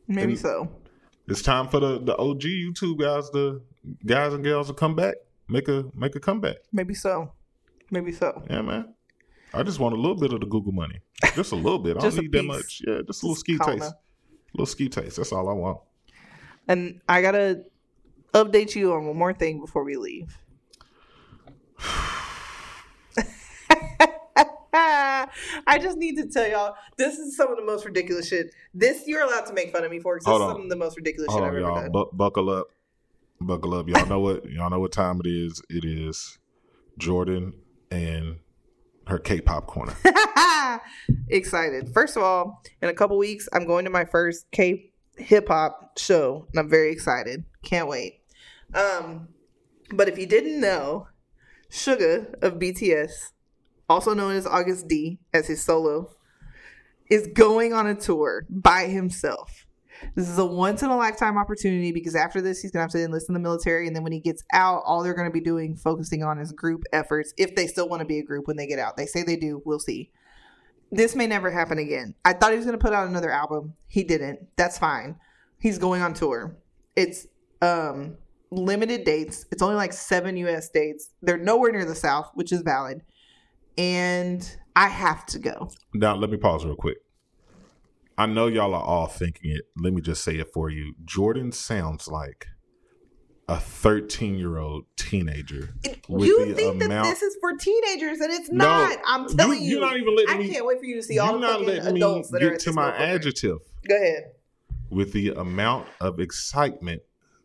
[0.07, 0.71] Maybe And- so.
[1.27, 3.59] It's time for the, the OG YouTube guys, the
[4.05, 5.15] guys and girls to come back,
[5.47, 6.57] make a make a comeback.
[6.71, 7.31] Maybe so.
[7.91, 8.43] Maybe so.
[8.49, 8.93] Yeah, man.
[9.53, 10.99] I just want a little bit of the Google money,
[11.33, 11.97] just a little bit.
[11.97, 12.81] I don't need that much.
[12.85, 13.93] Yeah, just a little ski taste,
[14.53, 15.17] little ski taste.
[15.17, 15.79] That's all I want.
[16.67, 17.63] And I gotta
[18.33, 20.37] update you on one more thing before we leave.
[25.67, 28.47] I just need to tell y'all this is some of the most ridiculous shit.
[28.73, 30.69] This you're allowed to make fun of me for because this Hold is some of
[30.69, 31.81] the most ridiculous Hold shit on, I've ever y'all.
[31.81, 31.91] done.
[31.91, 32.67] Bu- buckle up,
[33.39, 33.87] buckle up.
[33.87, 34.49] Y'all know what?
[34.49, 35.61] Y'all know what time it is.
[35.69, 36.37] It is
[36.97, 37.53] Jordan
[37.91, 38.37] and
[39.07, 39.95] her K-pop corner.
[41.29, 41.89] Excited.
[41.93, 45.97] First of all, in a couple weeks, I'm going to my first K hip hop
[45.97, 47.45] show, and I'm very excited.
[47.63, 48.21] Can't wait.
[48.73, 49.29] Um,
[49.91, 51.07] but if you didn't know,
[51.69, 53.31] Suga of BTS,
[53.89, 56.09] also known as Agust D as his solo,
[57.09, 59.64] is going on a tour by himself.
[60.13, 63.03] This is a once in a lifetime opportunity because after this, he's gonna have to
[63.03, 65.75] enlist in the military, and then when he gets out, all they're gonna be doing
[65.75, 68.67] focusing on is group efforts if they still want to be a group when they
[68.67, 68.97] get out.
[68.97, 69.61] They say they do.
[69.65, 70.11] We'll see.
[70.91, 72.15] This may never happen again.
[72.23, 73.73] I thought he was gonna put out another album.
[73.87, 74.39] He didn't.
[74.55, 75.15] That's fine.
[75.59, 76.57] He's going on tour.
[76.95, 77.27] It's
[77.61, 78.17] um
[78.51, 79.45] limited dates.
[79.51, 81.09] It's only like seven US dates.
[81.21, 83.01] They're nowhere near the South, which is valid.
[83.77, 85.69] And I have to go.
[85.93, 86.97] now, let me pause real quick.
[88.17, 89.63] I know y'all are all thinking it.
[89.77, 90.93] Let me just say it for you.
[91.03, 92.47] Jordan sounds like
[93.47, 95.73] a 13 year old teenager.
[96.09, 98.97] you think that this is for teenagers, and it's No, not.
[99.05, 100.49] I'm telling you, you're not even letting I me.
[100.49, 102.73] can't wait for you to see all the fucking adults that are get at to
[102.73, 103.57] my adjective.
[103.87, 104.31] Go ahead.
[104.89, 107.01] with the amount of excitement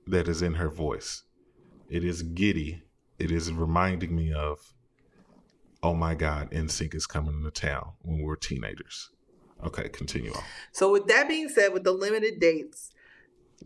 [0.06, 1.24] that is in her voice.
[1.88, 2.82] It is giddy.
[3.18, 4.58] It is reminding me of,
[5.82, 9.10] oh my God, NSYNC is coming to town when we were teenagers.
[9.64, 10.42] Okay, continue on.
[10.72, 12.92] So with that being said, with the limited dates,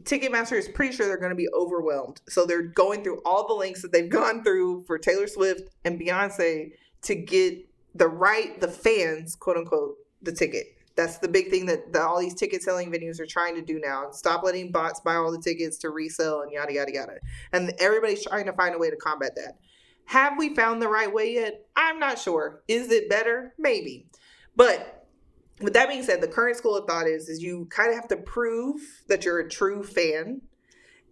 [0.02, 2.20] Ticketmaster is pretty sure they're going to be overwhelmed.
[2.28, 6.00] So they're going through all the links that they've gone through for Taylor Swift and
[6.00, 6.72] Beyonce
[7.02, 10.66] to get the right, the fans, quote unquote, the ticket.
[10.96, 13.80] That's the big thing that, that all these ticket selling venues are trying to do
[13.80, 14.10] now.
[14.12, 17.14] Stop letting bots buy all the tickets to resell and yada yada yada.
[17.52, 19.58] And everybody's trying to find a way to combat that.
[20.06, 21.66] Have we found the right way yet?
[21.74, 22.62] I'm not sure.
[22.68, 23.54] Is it better?
[23.58, 24.06] Maybe.
[24.54, 25.03] But
[25.60, 28.08] with that being said, the current school of thought is is you kind of have
[28.08, 30.42] to prove that you're a true fan,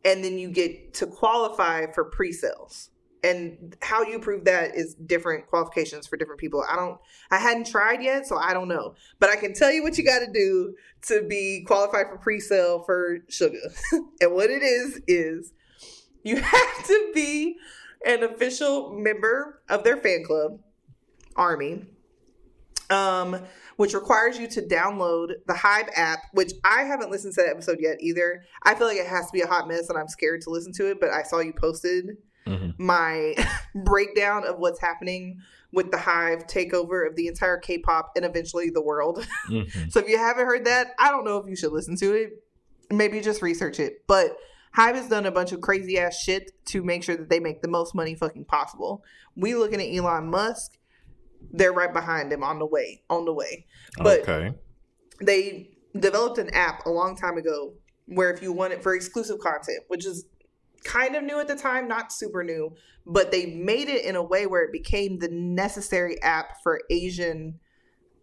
[0.05, 2.90] and then you get to qualify for pre-sales.
[3.24, 6.64] And how you prove that is different qualifications for different people.
[6.68, 6.99] I don't,
[7.30, 8.97] I hadn't tried yet, so I don't know.
[9.20, 12.82] But I can tell you what you got to do to be qualified for pre-sale
[12.82, 13.72] for Suga.
[14.20, 15.53] and what it is is
[16.24, 17.59] you have to be
[18.05, 20.59] an official member of their fan club,
[21.36, 21.86] Army
[22.93, 23.43] um,
[23.76, 27.78] which requires you to download the HYBE app, which I haven't listened to that episode
[27.80, 28.45] yet either.
[28.62, 30.72] I feel like it has to be a hot mess and I'm scared to listen
[30.74, 32.16] to it, but I saw you posted
[32.78, 33.34] my
[33.84, 35.38] breakdown of what's happening
[35.72, 39.26] with the HYBE takeover of the entire K pop and eventually the world.
[39.49, 39.90] Mhm.
[39.93, 42.45] So if you haven't heard that, I don't know if you should listen to it.
[42.90, 44.05] Maybe just research it.
[44.07, 44.36] But
[44.76, 47.62] HYBE has done a bunch of crazy ass shit to make sure that they make
[47.62, 49.03] the most money fucking possible.
[49.36, 50.76] We looking at Elon Musk,
[51.51, 53.66] they're right behind him on the way, on the way.
[53.99, 54.55] But okay.
[55.20, 57.74] they developed an app a long time ago
[58.07, 60.26] where if you want it for exclusive content, which is
[60.84, 62.74] kind of new at the time, not super new,
[63.07, 67.59] but they made it in a way where it became the necessary app for Asian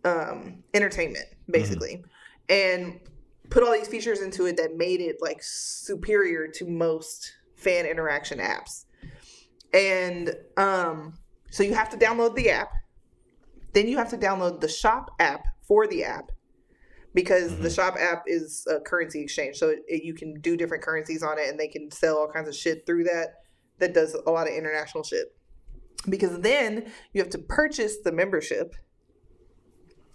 [0.06, 2.04] um, entertainment, basically,
[2.48, 3.00] and
[3.50, 8.40] put all these features into it that made it like superior to most fan interaction
[8.40, 8.86] apps.
[9.74, 11.14] And um,
[11.52, 12.72] so you have to download the app.
[13.74, 16.32] Then you have to download the shop app for the app
[17.14, 17.76] because the Mhm.
[17.76, 19.58] shop app is a currency exchange.
[19.58, 22.28] So it, it- you can do different currencies on it and they can sell all
[22.32, 23.36] kinds of shit through that
[23.80, 25.36] that does a lot of international shit.
[26.08, 28.74] Because then you have to purchase the membership,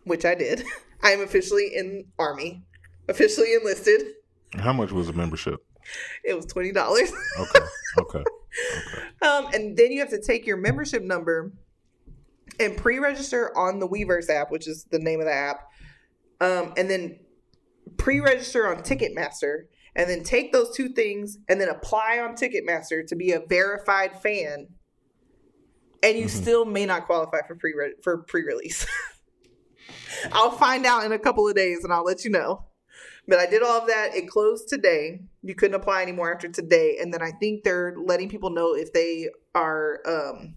[0.04, 0.64] which I did.
[1.02, 2.64] I am officially in Army,
[3.08, 4.02] officially enlisted.
[4.54, 5.60] How much was the membership?
[6.24, 6.76] It was $20.
[6.76, 7.10] Okay.
[7.38, 7.60] Okay.
[7.96, 8.24] Okay.
[9.22, 11.52] Um, and then you have to take your membership number
[12.60, 15.60] and pre-register on the Weverse app, which is the name of the app,
[16.40, 17.18] um, and then
[17.96, 19.64] pre-register on Ticketmaster,
[19.96, 24.20] and then take those two things and then apply on Ticketmaster to be a verified
[24.20, 24.68] fan,
[26.02, 26.30] and you Mhm.
[26.30, 27.72] still may not qualify for pre
[28.02, 28.86] for pre-release.
[30.32, 32.66] I'll find out in a couple of days and I'll let you know.
[33.26, 34.14] But I did all of that.
[34.14, 35.22] It closed today.
[35.42, 36.98] You couldn't apply anymore after today.
[37.00, 40.56] And then I think they're letting people know if they are um,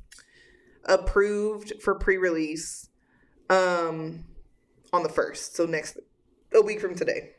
[0.87, 2.89] approved for pre release
[3.49, 4.25] um,
[4.93, 5.55] on the first.
[5.55, 5.97] So next,
[6.53, 7.31] a week from today,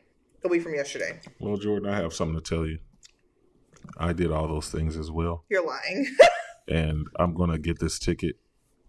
[0.43, 1.19] a week from yesterday.
[1.39, 2.79] Well, Jordan, I have something to tell you.
[3.97, 5.45] I did all those things as well.
[5.49, 6.15] You're lying.
[6.67, 8.35] and I'm gonna get this ticket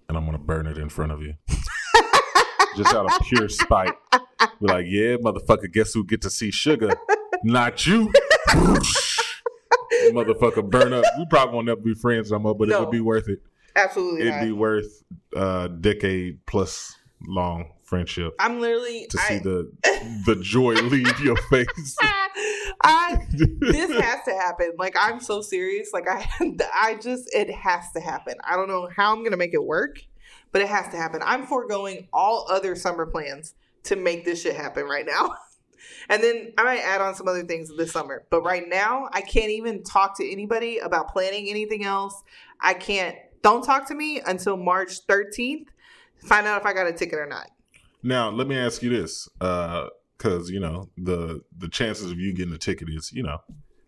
[0.08, 1.34] and I'm gonna burn it in front of you.
[2.76, 3.94] Just out of pure spite.
[4.12, 6.94] Be like, yeah, motherfucker, guess who get to see suga?
[7.42, 8.12] Not you.
[10.12, 11.04] motherfucker burn up.
[11.18, 13.40] We probably won't never be friends no more, but it would be worth it.
[13.76, 14.44] Absolutely It'd not.
[14.44, 15.02] be worth
[15.34, 16.96] a decade plus
[17.26, 19.72] long friendship I'm literally to I, see the
[20.24, 21.96] the joy leave your face.
[22.82, 23.26] I
[23.60, 24.72] this has to happen.
[24.78, 25.90] Like I'm so serious.
[25.92, 26.26] Like I
[26.74, 28.34] I just it has to happen.
[28.44, 30.02] I don't know how I'm gonna make it work,
[30.52, 31.20] but it has to happen.
[31.24, 33.54] I'm foregoing all other summer plans
[33.84, 35.34] to make this shit happen right now.
[36.08, 38.24] And then I might add on some other things this summer.
[38.30, 42.20] But right now, I can't even talk to anybody about planning anything else.
[42.60, 45.66] I can't don't talk to me until March 13th.
[46.24, 47.49] Find out if I got a ticket or not.
[48.03, 52.55] Now, let me ask you this, because you know the the chances of you getting
[52.55, 53.38] a ticket is, you know,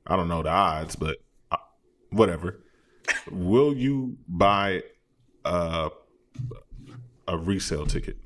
[0.06, 1.18] I don't know the odds, but
[1.50, 1.56] uh,
[2.10, 2.62] whatever.
[3.30, 4.82] Will you buy
[5.44, 5.90] a
[7.28, 8.16] a resale ticket?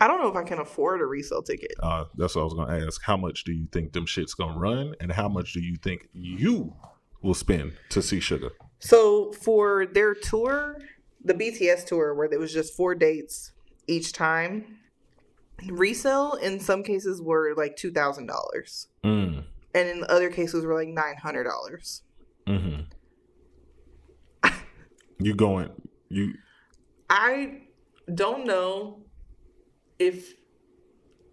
[0.00, 1.72] I don't know if I can afford a resale ticket.
[1.80, 3.02] Uh, that's what I was going to ask.
[3.02, 6.08] How much do you think them shits gonna run, and how much do you think
[6.12, 6.74] you
[7.22, 8.50] will spend to see Suga?
[8.78, 10.78] So for their tour,
[11.24, 13.52] the BTS tour, where there was just four dates
[13.86, 14.78] each time,
[15.68, 19.44] resale in some cases were like two thousand dollars, Mm.
[19.74, 22.02] and in other cases were like nine hundred dollars.
[22.46, 22.82] Mm-hmm.
[25.20, 25.70] you going?
[26.10, 26.34] You
[27.08, 27.62] I
[28.14, 29.00] don't know
[29.98, 30.34] if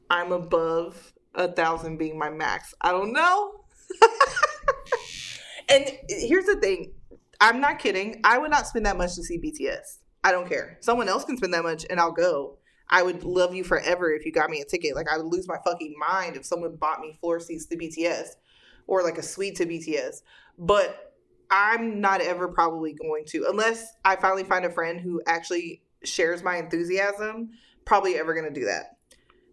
[0.10, 2.74] I'm above a thousand being my max.
[2.82, 3.66] I don't know.
[5.70, 6.94] and here's the thing
[7.42, 8.22] I'm not kidding.
[8.24, 9.98] I would not spend that much to see BTS.
[10.24, 10.78] I don't care.
[10.80, 12.60] Someone else can spend that much and I'll go.
[12.88, 14.96] I would love you forever if you got me a ticket.
[14.96, 18.36] Like I would lose my fucking mind if someone bought me floor seats to BTS
[18.86, 20.22] or like a suite to BTS.
[20.60, 21.16] But
[21.50, 26.44] I'm not ever probably going to unless I finally find a friend who actually shares
[26.44, 27.52] my enthusiasm,
[27.86, 28.98] probably ever going to do that.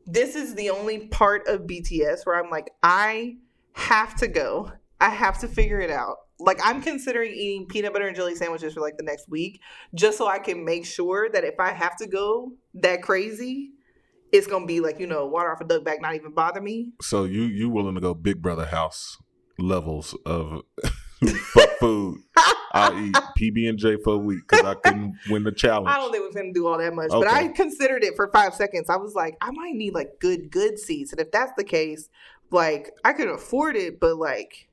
[0.07, 3.39] This is the only part of BTS where I'm like I
[3.72, 4.72] have to go.
[5.01, 6.16] I have to figure it out.
[6.41, 9.61] Like I'm considering eating peanut butter and jelly sandwiches for like the next week
[9.95, 13.70] just so I can make sure that if I have to go that crazy,
[14.32, 16.93] it's gonna be like, you know, water off a duck back, not even bother me.
[17.01, 19.16] so you you willing to go Big Brother house
[19.59, 20.62] levels of
[21.80, 22.18] food?
[22.72, 25.89] I'll eat PB and J for a week because I couldn't win the challenge.
[25.89, 28.55] I don't think we're gonna do all that much, but I considered it for five
[28.55, 28.89] seconds.
[28.91, 31.12] I was like, I might need like good, good seats.
[31.12, 32.09] And if that's the case,
[32.51, 34.67] like I could afford it, but like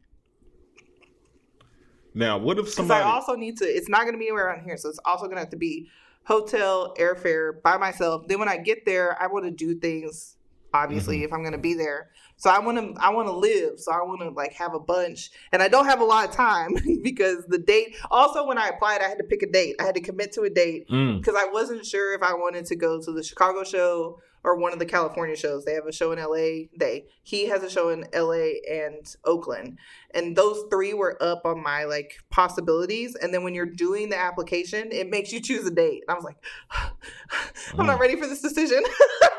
[2.15, 3.03] Now, what if Because somebody?
[3.03, 3.65] I also need to.
[3.65, 5.89] It's not going to be around here, so it's also going to have to be
[6.23, 8.27] hotel, airfare by myself.
[8.27, 10.31] Then when I get there, I want to do things.
[10.73, 11.25] Obviously, Mm-hmm.
[11.25, 13.01] if I'm going to be there, so I want to.
[13.01, 13.79] I want to live.
[13.79, 16.35] So I want to like have a bunch, and I don't have a lot of
[16.35, 17.95] time because the date.
[18.11, 19.75] Also, when I applied, I had to pick a date.
[19.79, 22.65] I had to commit to a date Mm, because I wasn't sure if I wanted
[22.65, 25.65] to go to the Chicago show or one of the California shows.
[25.65, 26.67] They have a show in LA.
[26.77, 29.79] They he has a show in LA and Oakland.
[30.13, 33.15] And those three were up on my like possibilities.
[33.15, 36.03] And then when you're doing the application, it makes you choose a date.
[36.07, 36.37] And I was like,
[37.77, 38.01] I'm not mm.
[38.01, 38.83] ready for this decision.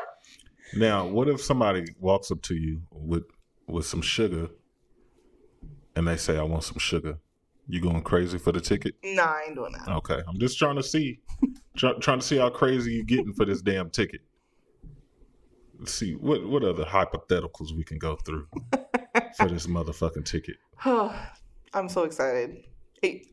[0.75, 3.23] now, what if somebody walks up to you with
[3.65, 4.49] with some sugar,
[5.95, 7.17] and they say, "I want some sugar"?
[7.69, 8.95] You going crazy for the ticket?
[9.03, 9.89] nah, I ain't doing that.
[9.89, 11.19] Okay, I'm just trying to see,
[11.75, 14.21] try, trying to see how crazy you getting for this damn ticket.
[15.79, 18.47] Let's see what what other hypotheticals we can go through
[19.37, 20.57] for this motherfucking ticket.
[21.73, 22.63] I'm so excited.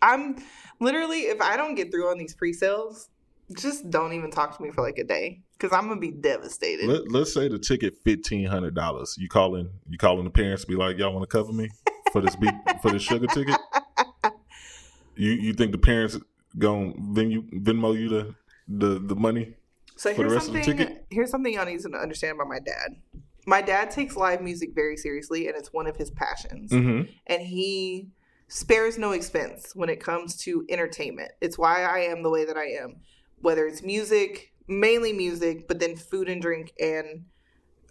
[0.03, 0.37] I'm
[0.81, 3.09] literally, if I don't get through on these pre sales,
[3.57, 6.87] just don't even talk to me for like a day because I'm to be devastated.
[6.87, 9.17] Let, let's say the ticket fifteen hundred dollars.
[9.19, 10.65] You calling you calling the parents?
[10.65, 11.71] Be like, y'all want to cover me
[12.13, 12.49] for this be,
[12.83, 13.57] for this suga ticket?
[15.17, 16.19] You you think the parents
[16.57, 18.35] Venmo Venmo you the
[18.67, 19.55] the the money?
[19.97, 20.99] So here's rest of the something.
[21.11, 22.97] Here's something y'all need to understand about my dad.
[23.47, 26.73] My dad takes live music very seriously, and it's one of his passions.
[26.73, 27.11] Mm-hmm.
[27.27, 28.09] And he
[28.49, 31.33] spares no expense when it comes to entertainment.
[31.41, 32.97] It's why I am the way that I am.
[33.41, 37.27] Whether it's music, mainly music, but then food and drink and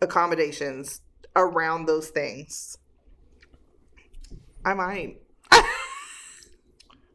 [0.01, 1.01] accommodations
[1.35, 2.77] around those things.
[4.65, 5.22] I might.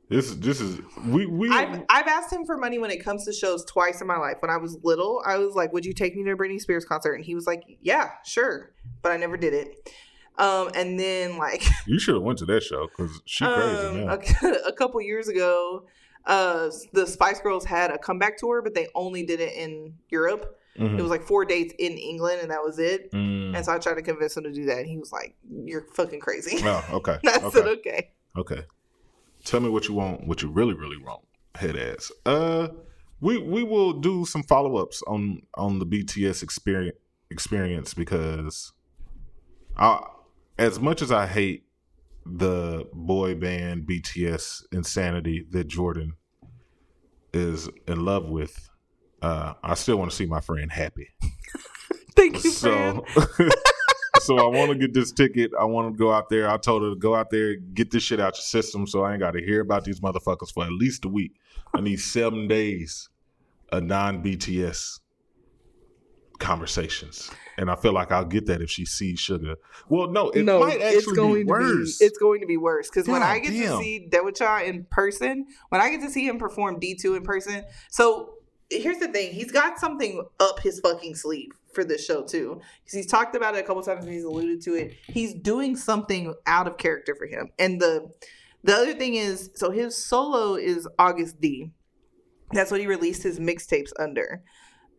[0.08, 3.32] This this is we we I've I've asked him for money when it comes to
[3.32, 4.36] shows twice in my life.
[4.40, 6.86] When I was little, I was like, "Would you take me to a Britney Spears
[6.86, 9.90] concert?" And he was like, "Yeah, sure," but I never did it.
[10.38, 14.08] Um, and then like you should have went to that show because she crazy um,
[14.08, 15.84] a, a couple years ago,
[16.24, 20.58] uh, the Spice Girls had a comeback tour, but they only did it in Europe.
[20.78, 20.98] Mhm.
[20.98, 23.10] It was like four dates in England, and that was it.
[23.12, 23.56] Mm.
[23.56, 25.34] And so I tried to convince him to do that, and he was like,
[25.64, 27.18] "You're fucking crazy." Oh, okay.
[27.26, 27.50] I okay.
[27.50, 28.62] said, "Okay." Okay.
[29.44, 31.22] Tell me what you want, what you really, really want,
[31.54, 32.10] head ass.
[32.26, 32.68] Uh
[33.20, 36.96] we we will do some follow ups on on the BTS experience
[37.30, 38.72] experience because
[39.76, 40.00] I
[40.58, 41.64] as much as I hate
[42.26, 46.14] the boy band BTS insanity that Jordan
[47.32, 48.68] is in love with,
[49.22, 51.08] uh, I still want to see my friend happy.
[52.16, 52.50] Thank you.
[52.50, 53.04] So,
[54.28, 55.52] so I want to get this ticket.
[55.58, 56.50] I want to go out there.
[56.50, 59.12] I told her to go out there, get this shit out your system, so I
[59.12, 61.32] ain't got to hear about these motherfuckers for at least a week.
[61.74, 63.08] I need seven days
[63.70, 65.00] of non BTS
[66.38, 69.54] conversations, and I feel like I'll get that if she sees Suga.
[69.88, 71.96] Well, no, it no, might it's actually going be worse.
[71.96, 73.78] to be it's going to be worse because when I get damn.
[73.78, 77.22] to see Daechwita in person, when I get to see him perform D two in
[77.22, 78.34] person, so
[78.68, 82.96] here's the thing: he's got something up his fucking sleeve for this show too, because
[82.96, 84.94] he's talked about it a couple times and he's alluded to it.
[85.06, 88.10] He's doing something out of character for him, and the
[88.64, 91.70] the other thing is, so his solo is Agust D.
[92.52, 94.42] That's what he released his mixtapes under.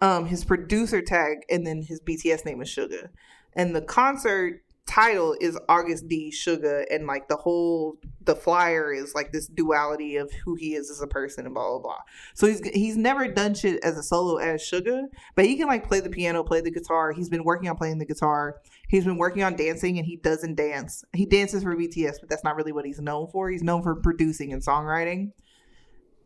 [0.01, 3.09] Um, his producer tag and then his BTS name is suga
[3.53, 9.13] And the concert title is Agust D Suga, and like the whole the flyer is
[9.13, 11.97] like this duality of who he is as a person and blah blah blah.
[12.33, 15.03] So he's he's never done shit as a solo as Suga,
[15.35, 17.11] but he can like play the piano, play the guitar.
[17.11, 18.61] He's been working on playing the guitar.
[18.87, 21.03] He's been working on dancing and he doesn't dance.
[21.13, 23.49] He dances for BTS, but that's not really what he's known for.
[23.49, 25.31] He's known for producing and songwriting.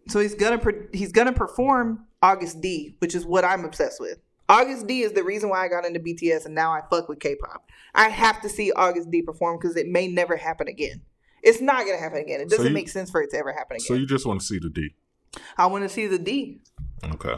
[0.08, 0.62] So he's gonna
[0.94, 4.20] he's gonna perform Agust D, which is what I'm obsessed with.
[4.50, 7.20] Agust D is the reason why I got into BTS and now I fuck with
[7.20, 7.66] K-pop.
[7.96, 11.02] I have to see Agust D perform because it may never happen again.
[11.42, 12.42] It's not gonna happen again.
[12.42, 13.86] It doesn't you- make sense for it to ever happen again.
[13.86, 14.90] so you just want to see the D.
[15.58, 16.62] I want to see the D,
[17.04, 17.36] Okay.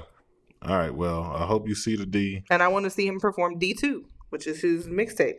[0.62, 0.94] All right.
[0.94, 2.44] Well, I hope you see the D.
[2.50, 5.36] and I want to see him perform D two, which is his mixtape.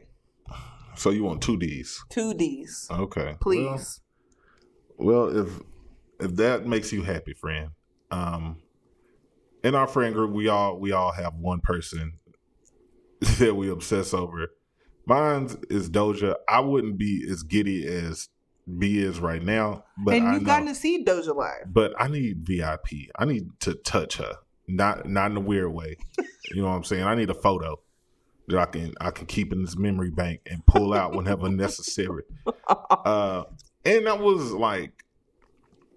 [0.96, 2.02] So you want two D's.
[2.08, 3.24] Two D's, Okay.
[3.24, 4.00] Well, please.
[4.96, 5.60] Well, if
[6.20, 7.70] if that makes you happy, friend,
[8.10, 8.56] um,
[9.66, 12.18] in our friend group, we all we all have one person
[13.38, 14.52] that we obsess over.
[15.06, 16.36] Mine is Doja.
[16.48, 18.28] I wouldn't be as giddy as
[18.78, 21.64] B is right now, but and you've gotten to see Doja live.
[21.66, 23.10] but I need VIP.
[23.18, 24.34] I need to touch her,
[24.68, 25.96] not not in a weird way.
[26.52, 27.02] you know what I'm saying?
[27.02, 27.80] I need a photo
[28.48, 32.22] that I can I can keep in this memory bank and pull out whenever necessary.
[32.68, 33.44] Uh,
[33.84, 34.92] and that was like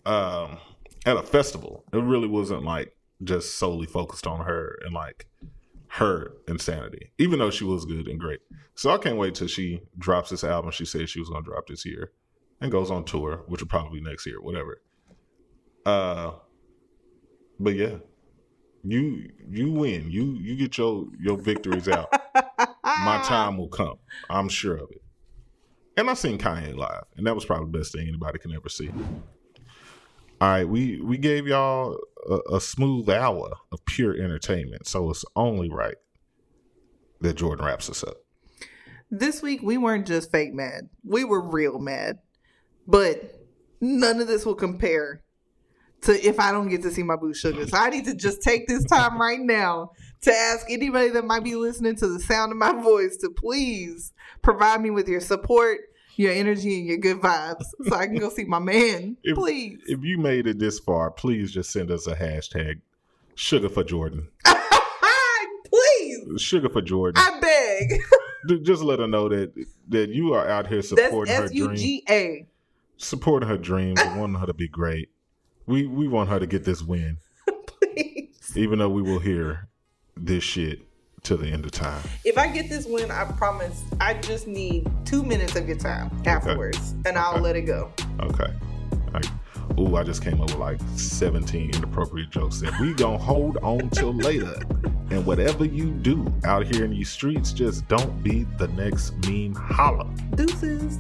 [0.08, 0.58] um,
[1.06, 1.84] at a festival.
[1.94, 5.28] It really wasn't like just solely focused on her and like
[5.90, 8.40] her insanity, even though she was good and great.
[8.76, 10.72] So I can't wait till she drops this album.
[10.72, 12.12] She said she was going to drop this year
[12.62, 14.82] and goes on tour, which will probably be next year, whatever.
[15.86, 16.32] Uh,
[17.60, 17.96] but yeah,
[18.84, 20.10] you you win.
[20.10, 22.10] You you get your your victories out.
[22.84, 23.98] My time will come.
[24.30, 25.02] I'm sure of it.
[25.98, 28.70] And I seen Kanye live, and that was probably the best thing anybody can ever
[28.70, 28.90] see.
[30.42, 31.98] All right, we we gave y'all
[32.28, 35.98] a, a smooth hour of pure entertainment, so it's only right
[37.22, 38.18] that Jordan wraps us up.
[39.12, 40.90] This week we weren't just fake mad.
[41.04, 42.20] We were real mad.
[42.88, 43.40] But
[43.82, 45.22] none of this will compare
[46.02, 47.70] to if I don't get to see my boo suga.
[47.70, 49.92] So I need to just take this time right now
[50.22, 54.14] to ask anybody that might be listening to the sound of my voice to please
[54.42, 55.80] provide me with your support,
[56.20, 59.16] your energy, and your good vibes so I can go see my man.
[59.24, 59.80] If- please.
[59.88, 62.82] If you made it this far, please just send us a hashtag
[63.38, 64.28] Suga for Jordan.
[65.66, 66.20] please.
[66.36, 67.24] Suga for Jordan.
[67.26, 68.02] I beg.
[68.64, 69.52] Just let her know that
[69.90, 72.48] that you are out here That's supporting her S U dream, G A.
[72.98, 75.10] supporting her dreams, and wanting her to be great.
[75.68, 77.18] We we want her to get this win,
[77.66, 78.54] Please.
[78.56, 79.68] even though we will hear
[80.16, 80.80] this shit
[81.24, 82.02] to the end of time.
[82.26, 86.10] If I get this win, I promise I just need two minutes of your time
[86.26, 87.42] afterwards, and I'll Okay.
[87.42, 87.92] let it go.
[88.22, 88.52] Okay.
[89.80, 93.90] Ooh, I just came up with like 17 inappropriate jokes that we gonna hold on
[93.92, 94.56] till later.
[95.12, 99.54] And whatever you do out here in these streets, just don't be the next meme
[99.56, 100.06] holla.
[100.36, 100.98] Deuces.